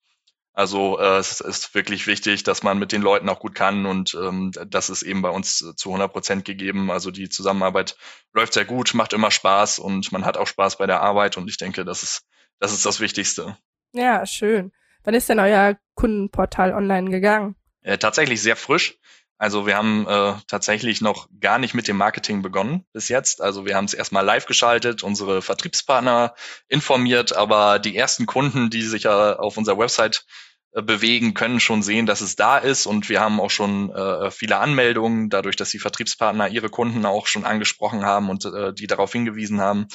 Also 0.53 0.97
äh, 0.99 1.17
es 1.17 1.39
ist 1.39 1.75
wirklich 1.75 2.07
wichtig, 2.07 2.43
dass 2.43 2.63
man 2.63 2.79
mit 2.79 2.91
den 2.91 3.03
Leuten 3.03 3.29
auch 3.29 3.39
gut 3.39 3.53
kann 3.53 3.85
und 3.85 4.17
ähm, 4.19 4.51
das 4.65 4.89
ist 4.89 5.03
eben 5.03 5.21
bei 5.21 5.29
uns 5.29 5.59
zu 5.75 5.89
100 5.89 6.11
Prozent 6.11 6.45
gegeben. 6.45 6.89
Also 6.89 7.11
die 7.11 7.29
Zusammenarbeit 7.29 7.95
läuft 8.33 8.53
sehr 8.53 8.65
gut, 8.65 8.95
macht 8.95 9.13
immer 9.13 9.29
Spaß 9.29 9.77
und 9.77 10.11
man 10.11 10.25
hat 10.25 10.35
auch 10.35 10.47
Spaß 10.47 10.79
bei 10.79 10.87
der 10.87 11.01
Arbeit 11.01 11.37
und 11.37 11.47
ich 11.47 11.57
denke, 11.57 11.85
das 11.85 12.01
ist 12.01 12.23
das 12.57 12.73
ist 12.73 12.87
das 12.87 12.99
Wichtigste. 12.99 13.55
Ja, 13.93 14.25
schön. 14.25 14.71
Wann 15.07 15.15
ist 15.15 15.29
denn 15.29 15.39
euer 15.39 15.77
Kundenportal 15.95 16.73
online 16.73 17.09
gegangen? 17.09 17.55
Äh, 17.81 17.97
tatsächlich 17.97 18.41
sehr 18.41 18.57
frisch. 18.57 18.97
Also 19.37 19.65
wir 19.65 19.77
haben 19.77 20.05
äh, 20.05 20.33
tatsächlich 20.47 20.99
noch 20.99 21.29
gar 21.39 21.59
nicht 21.59 21.73
mit 21.73 21.87
dem 21.87 21.95
Marketing 21.95 22.41
begonnen 22.41 22.85
bis 22.91 23.07
jetzt. 23.07 23.41
Also 23.41 23.65
wir 23.65 23.77
haben 23.77 23.85
es 23.85 23.93
erstmal 23.93 24.25
live 24.25 24.47
geschaltet, 24.47 25.03
unsere 25.03 25.41
Vertriebspartner 25.41 26.35
informiert, 26.67 27.33
aber 27.33 27.79
die 27.79 27.95
ersten 27.95 28.25
Kunden, 28.25 28.69
die 28.69 28.81
sich 28.81 29.03
ja 29.03 29.37
auf 29.37 29.55
unserer 29.55 29.77
Website 29.77 30.25
äh, 30.73 30.81
bewegen, 30.81 31.33
können 31.33 31.61
schon 31.61 31.83
sehen, 31.83 32.05
dass 32.05 32.19
es 32.19 32.35
da 32.35 32.57
ist. 32.57 32.85
Und 32.85 33.07
wir 33.07 33.21
haben 33.21 33.39
auch 33.39 33.49
schon 33.49 33.89
äh, 33.91 34.29
viele 34.29 34.57
Anmeldungen, 34.57 35.29
dadurch, 35.29 35.55
dass 35.55 35.69
die 35.69 35.79
Vertriebspartner 35.79 36.49
ihre 36.49 36.69
Kunden 36.69 37.05
auch 37.05 37.27
schon 37.27 37.45
angesprochen 37.45 38.03
haben 38.03 38.29
und 38.29 38.43
äh, 38.43 38.73
die 38.73 38.87
darauf 38.87 39.13
hingewiesen 39.13 39.61
haben. 39.61 39.87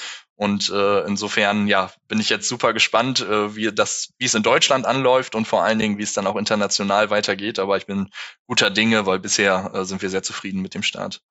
Und 0.42 0.70
äh, 0.70 1.06
insofern, 1.06 1.68
ja, 1.68 1.92
bin 2.08 2.18
ich 2.18 2.28
jetzt 2.28 2.48
super 2.48 2.72
gespannt, 2.72 3.20
äh, 3.20 3.54
wie 3.54 3.70
das, 3.72 4.12
wie 4.18 4.24
es 4.24 4.34
in 4.34 4.42
Deutschland 4.42 4.86
anläuft 4.86 5.36
und 5.36 5.46
vor 5.46 5.62
allen 5.62 5.78
Dingen, 5.78 5.98
wie 5.98 6.02
es 6.02 6.14
dann 6.14 6.26
auch 6.26 6.34
international 6.34 7.10
weitergeht. 7.10 7.60
Aber 7.60 7.76
ich 7.76 7.86
bin 7.86 8.08
guter 8.48 8.68
Dinge, 8.68 9.06
weil 9.06 9.20
bisher 9.20 9.70
äh, 9.72 9.84
sind 9.84 10.02
wir 10.02 10.10
sehr 10.10 10.24
zufrieden 10.24 10.60
mit 10.60 10.74
dem 10.74 10.82
Start. 10.82 11.22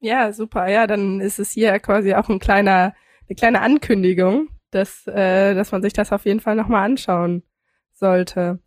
Ja, 0.00 0.34
super. 0.34 0.68
Ja, 0.68 0.86
dann 0.86 1.22
ist 1.22 1.38
es 1.38 1.52
hier 1.52 1.78
quasi 1.78 2.12
auch 2.12 2.28
ein 2.28 2.38
kleiner, 2.38 2.94
eine 3.30 3.34
kleine 3.34 3.62
Ankündigung, 3.62 4.50
dass, 4.70 5.06
äh, 5.06 5.54
dass 5.54 5.72
man 5.72 5.80
sich 5.80 5.94
das 5.94 6.12
auf 6.12 6.26
jeden 6.26 6.40
Fall 6.40 6.54
nochmal 6.54 6.84
anschauen 6.84 7.42
sollte. 7.94 8.58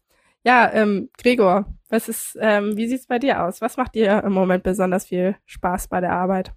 Ja, 0.44 0.72
ähm, 0.74 1.10
Gregor, 1.18 1.66
was 1.90 2.10
ist, 2.10 2.38
ähm, 2.42 2.76
wie 2.76 2.88
sieht's 2.88 3.08
bei 3.08 3.20
dir 3.20 3.44
aus? 3.44 3.62
Was 3.62 3.78
macht 3.78 3.96
dir 3.96 4.24
im 4.26 4.34
Moment 4.34 4.64
besonders 4.64 5.06
viel 5.06 5.36
Spaß 5.46 5.88
bei 5.88 6.02
der 6.02 6.12
Arbeit? 6.12 6.52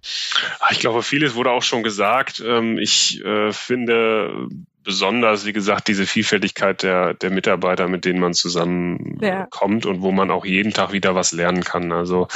Ah, 0.59 0.69
ich 0.71 0.79
glaube, 0.79 1.03
vieles 1.03 1.35
wurde 1.35 1.51
auch 1.51 1.63
schon 1.63 1.83
gesagt. 1.83 2.43
Ähm, 2.45 2.77
ich 2.77 3.23
äh, 3.23 3.51
finde 3.53 4.47
besonders, 4.83 5.45
wie 5.45 5.53
gesagt, 5.53 5.87
diese 5.87 6.05
Vielfältigkeit 6.05 6.83
der, 6.83 7.13
der 7.13 7.29
Mitarbeiter, 7.29 7.87
mit 7.87 8.05
denen 8.05 8.19
man 8.19 8.33
zusammenkommt 8.33 9.85
ja. 9.85 9.91
und 9.91 10.01
wo 10.01 10.11
man 10.11 10.31
auch 10.31 10.45
jeden 10.45 10.73
Tag 10.73 10.91
wieder 10.91 11.15
was 11.15 11.31
lernen 11.31 11.63
kann. 11.63 11.91
Also 11.91 12.27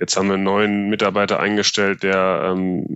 Jetzt 0.00 0.16
haben 0.16 0.28
wir 0.28 0.34
einen 0.34 0.44
neuen 0.44 0.88
Mitarbeiter 0.88 1.40
eingestellt, 1.40 2.02
der, 2.02 2.50
ähm, 2.50 2.86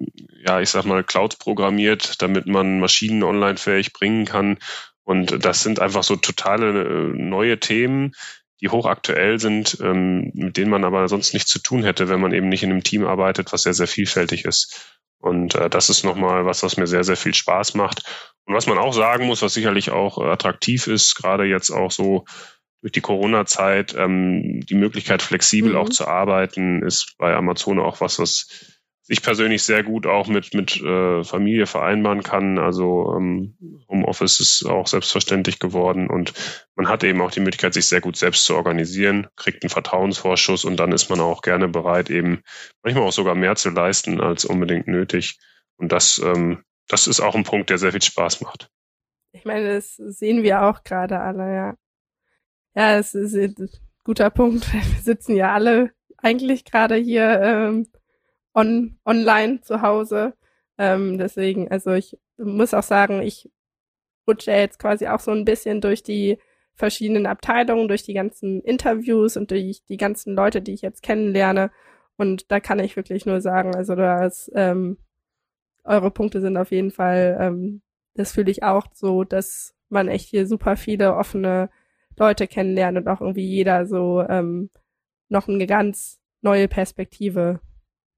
ja, 0.42 0.60
ich 0.62 0.70
sag 0.70 0.86
mal, 0.86 1.04
Clouds 1.04 1.36
programmiert, 1.36 2.22
damit 2.22 2.46
man 2.46 2.80
Maschinen 2.80 3.22
online 3.22 3.58
fähig 3.58 3.92
bringen 3.92 4.24
kann. 4.24 4.56
Und 5.04 5.44
das 5.44 5.62
sind 5.62 5.80
einfach 5.80 6.02
so 6.02 6.16
totale 6.16 6.82
äh, 6.82 7.12
neue 7.14 7.60
Themen, 7.60 8.12
die 8.60 8.70
hochaktuell 8.70 9.38
sind, 9.38 9.78
ähm, 9.82 10.30
mit 10.34 10.56
denen 10.56 10.70
man 10.70 10.84
aber 10.84 11.08
sonst 11.08 11.34
nichts 11.34 11.50
zu 11.50 11.60
tun 11.60 11.84
hätte, 11.84 12.08
wenn 12.08 12.20
man 12.20 12.32
eben 12.32 12.48
nicht 12.48 12.62
in 12.62 12.70
einem 12.70 12.82
Team 12.82 13.04
arbeitet, 13.04 13.52
was 13.52 13.62
sehr, 13.62 13.74
sehr 13.74 13.86
vielfältig 13.86 14.44
ist. 14.44 14.98
Und 15.18 15.54
äh, 15.54 15.68
das 15.68 15.90
ist 15.90 16.04
nochmal 16.04 16.46
was, 16.46 16.62
was 16.62 16.76
mir 16.76 16.86
sehr, 16.86 17.04
sehr 17.04 17.16
viel 17.16 17.34
Spaß 17.34 17.74
macht. 17.74 18.02
Und 18.46 18.54
was 18.54 18.66
man 18.66 18.78
auch 18.78 18.92
sagen 18.92 19.26
muss, 19.26 19.42
was 19.42 19.54
sicherlich 19.54 19.90
auch 19.90 20.18
äh, 20.18 20.30
attraktiv 20.30 20.86
ist, 20.86 21.14
gerade 21.14 21.44
jetzt 21.44 21.70
auch 21.70 21.90
so 21.90 22.24
durch 22.82 22.92
die 22.92 23.00
Corona-Zeit, 23.00 23.94
ähm, 23.96 24.60
die 24.68 24.74
Möglichkeit, 24.74 25.22
flexibel 25.22 25.72
mhm. 25.72 25.78
auch 25.78 25.88
zu 25.88 26.06
arbeiten, 26.06 26.82
ist 26.82 27.14
bei 27.16 27.34
Amazon 27.34 27.80
auch 27.80 28.02
was, 28.02 28.18
was 28.18 28.73
ich 29.06 29.22
persönlich 29.22 29.62
sehr 29.62 29.82
gut 29.82 30.06
auch 30.06 30.28
mit, 30.28 30.54
mit 30.54 30.80
äh, 30.80 31.24
Familie 31.24 31.66
vereinbaren 31.66 32.22
kann. 32.22 32.58
Also 32.58 33.14
ähm, 33.16 33.56
Homeoffice 33.88 34.40
ist 34.40 34.64
auch 34.64 34.86
selbstverständlich 34.86 35.58
geworden 35.58 36.08
und 36.08 36.32
man 36.74 36.88
hat 36.88 37.04
eben 37.04 37.20
auch 37.20 37.30
die 37.30 37.40
Möglichkeit, 37.40 37.74
sich 37.74 37.86
sehr 37.86 38.00
gut 38.00 38.16
selbst 38.16 38.44
zu 38.46 38.54
organisieren, 38.54 39.26
kriegt 39.36 39.62
einen 39.62 39.70
Vertrauensvorschuss 39.70 40.64
und 40.64 40.76
dann 40.78 40.92
ist 40.92 41.10
man 41.10 41.20
auch 41.20 41.42
gerne 41.42 41.68
bereit, 41.68 42.08
eben 42.08 42.42
manchmal 42.82 43.04
auch 43.04 43.12
sogar 43.12 43.34
mehr 43.34 43.56
zu 43.56 43.70
leisten 43.70 44.20
als 44.20 44.44
unbedingt 44.44 44.86
nötig. 44.86 45.38
Und 45.76 45.92
das, 45.92 46.18
ähm, 46.24 46.64
das 46.88 47.06
ist 47.06 47.20
auch 47.20 47.34
ein 47.34 47.44
Punkt, 47.44 47.68
der 47.70 47.78
sehr 47.78 47.92
viel 47.92 48.02
Spaß 48.02 48.40
macht. 48.40 48.70
Ich 49.32 49.44
meine, 49.44 49.74
das 49.74 49.96
sehen 49.96 50.42
wir 50.42 50.62
auch 50.62 50.82
gerade 50.82 51.20
alle, 51.20 51.54
ja. 51.54 51.74
Ja, 52.76 52.98
es 52.98 53.14
ist 53.14 53.34
ein 53.34 53.68
guter 54.02 54.30
Punkt. 54.30 54.72
Wir 54.72 54.80
sitzen 55.02 55.36
ja 55.36 55.52
alle 55.52 55.92
eigentlich 56.16 56.64
gerade 56.64 56.96
hier 56.96 57.40
ähm, 57.42 57.86
on, 58.54 58.98
online 59.04 59.60
zu 59.60 59.82
Hause. 59.82 60.34
Ähm, 60.78 61.18
deswegen, 61.18 61.70
also 61.70 61.92
ich 61.92 62.18
muss 62.36 62.74
auch 62.74 62.82
sagen, 62.82 63.22
ich 63.22 63.50
rutsche 64.26 64.52
jetzt 64.52 64.78
quasi 64.78 65.06
auch 65.06 65.20
so 65.20 65.30
ein 65.32 65.44
bisschen 65.44 65.80
durch 65.80 66.02
die 66.02 66.38
verschiedenen 66.74 67.26
Abteilungen, 67.26 67.88
durch 67.88 68.02
die 68.02 68.14
ganzen 68.14 68.60
Interviews 68.62 69.36
und 69.36 69.50
durch 69.50 69.84
die 69.84 69.96
ganzen 69.96 70.34
Leute, 70.34 70.62
die 70.62 70.72
ich 70.72 70.82
jetzt 70.82 71.02
kennenlerne. 71.02 71.70
Und 72.16 72.50
da 72.50 72.60
kann 72.60 72.78
ich 72.78 72.96
wirklich 72.96 73.26
nur 73.26 73.40
sagen, 73.40 73.74
also 73.74 73.94
das, 73.94 74.50
ähm, 74.54 74.98
eure 75.84 76.10
Punkte 76.10 76.40
sind 76.40 76.56
auf 76.56 76.70
jeden 76.70 76.90
Fall, 76.90 77.36
ähm, 77.40 77.82
das 78.14 78.32
fühle 78.32 78.50
ich 78.50 78.62
auch 78.62 78.86
so, 78.94 79.24
dass 79.24 79.74
man 79.88 80.08
echt 80.08 80.28
hier 80.28 80.46
super 80.46 80.76
viele 80.76 81.14
offene 81.14 81.70
Leute 82.16 82.46
kennenlernt 82.46 82.98
und 82.98 83.08
auch 83.08 83.20
irgendwie 83.20 83.46
jeder 83.46 83.86
so 83.86 84.22
ähm, 84.28 84.70
noch 85.28 85.48
eine 85.48 85.66
ganz 85.66 86.20
neue 86.40 86.68
Perspektive 86.68 87.60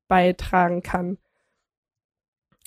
beitragen 0.09 0.83
kann. 0.83 1.19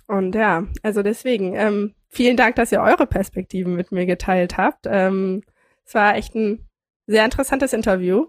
Und 0.07 0.33
ja, 0.35 0.65
also 0.81 1.03
deswegen, 1.03 1.55
ähm, 1.55 1.93
vielen 2.09 2.37
Dank, 2.37 2.55
dass 2.55 2.71
ihr 2.71 2.81
eure 2.81 3.05
Perspektiven 3.05 3.75
mit 3.75 3.91
mir 3.91 4.05
geteilt 4.05 4.57
habt. 4.57 4.85
Ähm, 4.87 5.43
es 5.85 5.93
war 5.93 6.15
echt 6.15 6.35
ein 6.35 6.67
sehr 7.05 7.25
interessantes 7.25 7.73
Interview. 7.73 8.27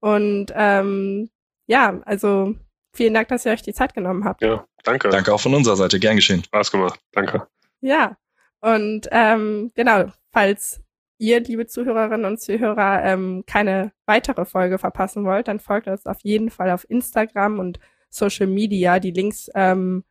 Und 0.00 0.46
ähm, 0.54 1.30
ja, 1.66 2.00
also 2.04 2.54
vielen 2.92 3.14
Dank, 3.14 3.28
dass 3.28 3.46
ihr 3.46 3.52
euch 3.52 3.62
die 3.62 3.74
Zeit 3.74 3.94
genommen 3.94 4.24
habt. 4.24 4.42
Ja, 4.42 4.66
danke. 4.82 5.08
Danke 5.08 5.32
auch 5.32 5.40
von 5.40 5.54
unserer 5.54 5.76
Seite. 5.76 6.00
Gern 6.00 6.16
geschehen. 6.16 6.42
Spaß 6.42 6.70
gemacht. 6.72 7.00
Danke. 7.12 7.46
Ja, 7.80 8.16
und 8.60 9.08
ähm, 9.10 9.72
genau, 9.74 10.06
falls 10.32 10.82
ihr, 11.18 11.40
liebe 11.40 11.66
Zuhörerinnen 11.66 12.24
und 12.24 12.40
Zuhörer, 12.40 13.04
ähm, 13.04 13.44
keine 13.46 13.92
weitere 14.06 14.44
Folge 14.44 14.78
verpassen 14.78 15.24
wollt, 15.24 15.48
dann 15.48 15.60
folgt 15.60 15.86
uns 15.86 16.06
auf 16.06 16.18
jeden 16.22 16.50
Fall 16.50 16.70
auf 16.70 16.88
Instagram 16.88 17.58
und 17.58 17.78
Social 18.10 18.46
Media. 18.46 19.00
Die 19.00 19.12
Links 19.12 19.50
ähm, 19.54 20.04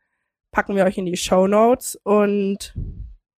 packen 0.50 0.74
wir 0.74 0.84
euch 0.84 0.98
in 0.98 1.06
die 1.06 1.16
Show 1.16 1.46
Notes 1.46 1.98
und 2.02 2.74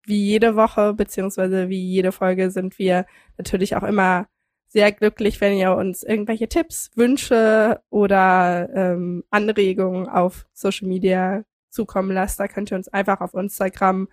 wie 0.07 0.25
jede 0.25 0.57
Woche 0.57 0.94
beziehungsweise 0.94 1.68
wie 1.68 1.83
jede 1.83 2.12
Folge 2.12 2.51
sind 2.51 2.79
wir 2.79 3.07
natürlich 3.37 3.77
auch 3.77 3.83
immer 3.83 4.29
sehr 4.68 4.92
glücklich, 4.92 5.40
wenn 5.40 5.57
ihr 5.57 5.73
uns 5.73 6.05
irgendwelche 6.05 6.49
Tipps, 6.49 6.90
Wünsche 6.94 7.81
oder 7.90 8.68
ähm, 8.73 9.25
Anregungen 9.31 10.09
auf 10.09 10.46
Social 10.53 10.87
Media 10.87 11.44
zukommen 11.70 12.12
lasst. 12.12 12.38
Da 12.38 12.46
könnt 12.46 12.70
ihr 12.70 12.77
uns 12.77 12.88
einfach 12.88 13.20
auf 13.20 13.35
Instagram 13.35 14.09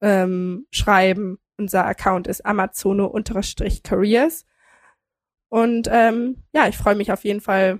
ähm, 0.00 0.66
schreiben. 0.70 1.38
Unser 1.58 1.84
Account 1.84 2.26
ist 2.26 2.46
amazono-careers. 2.46 4.46
Und 5.50 5.88
ähm, 5.90 6.42
ja, 6.52 6.68
ich 6.68 6.76
freue 6.76 6.94
mich 6.94 7.12
auf 7.12 7.24
jeden 7.24 7.40
Fall 7.40 7.78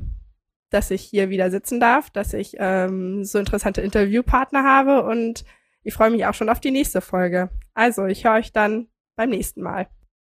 dass 0.71 0.91
ich 0.91 1.03
hier 1.03 1.31
wieder 1.31 1.51
sitzen 1.51 1.81
darf, 1.81 2.11
dass 2.11 2.35
ich 2.35 2.57
ähm, 2.59 3.25
so 3.25 3.39
interessante 3.39 3.81
Interviewpartner 3.81 4.65
habe 4.65 5.03
und 5.05 5.45
ich 5.83 5.95
freue 5.95 6.11
mich 6.11 6.27
auch 6.27 6.35
schon 6.35 6.49
auf 6.49 6.61
die 6.61 6.71
nächste 6.71 7.01
Folge. 7.01 7.51
Also, 7.75 8.07
ich 8.07 8.25
höre 8.25 8.35
euch 8.35 8.53
dann 8.53 8.89
beim 9.17 9.31
nächsten 9.31 9.63
Mal. 9.63 9.89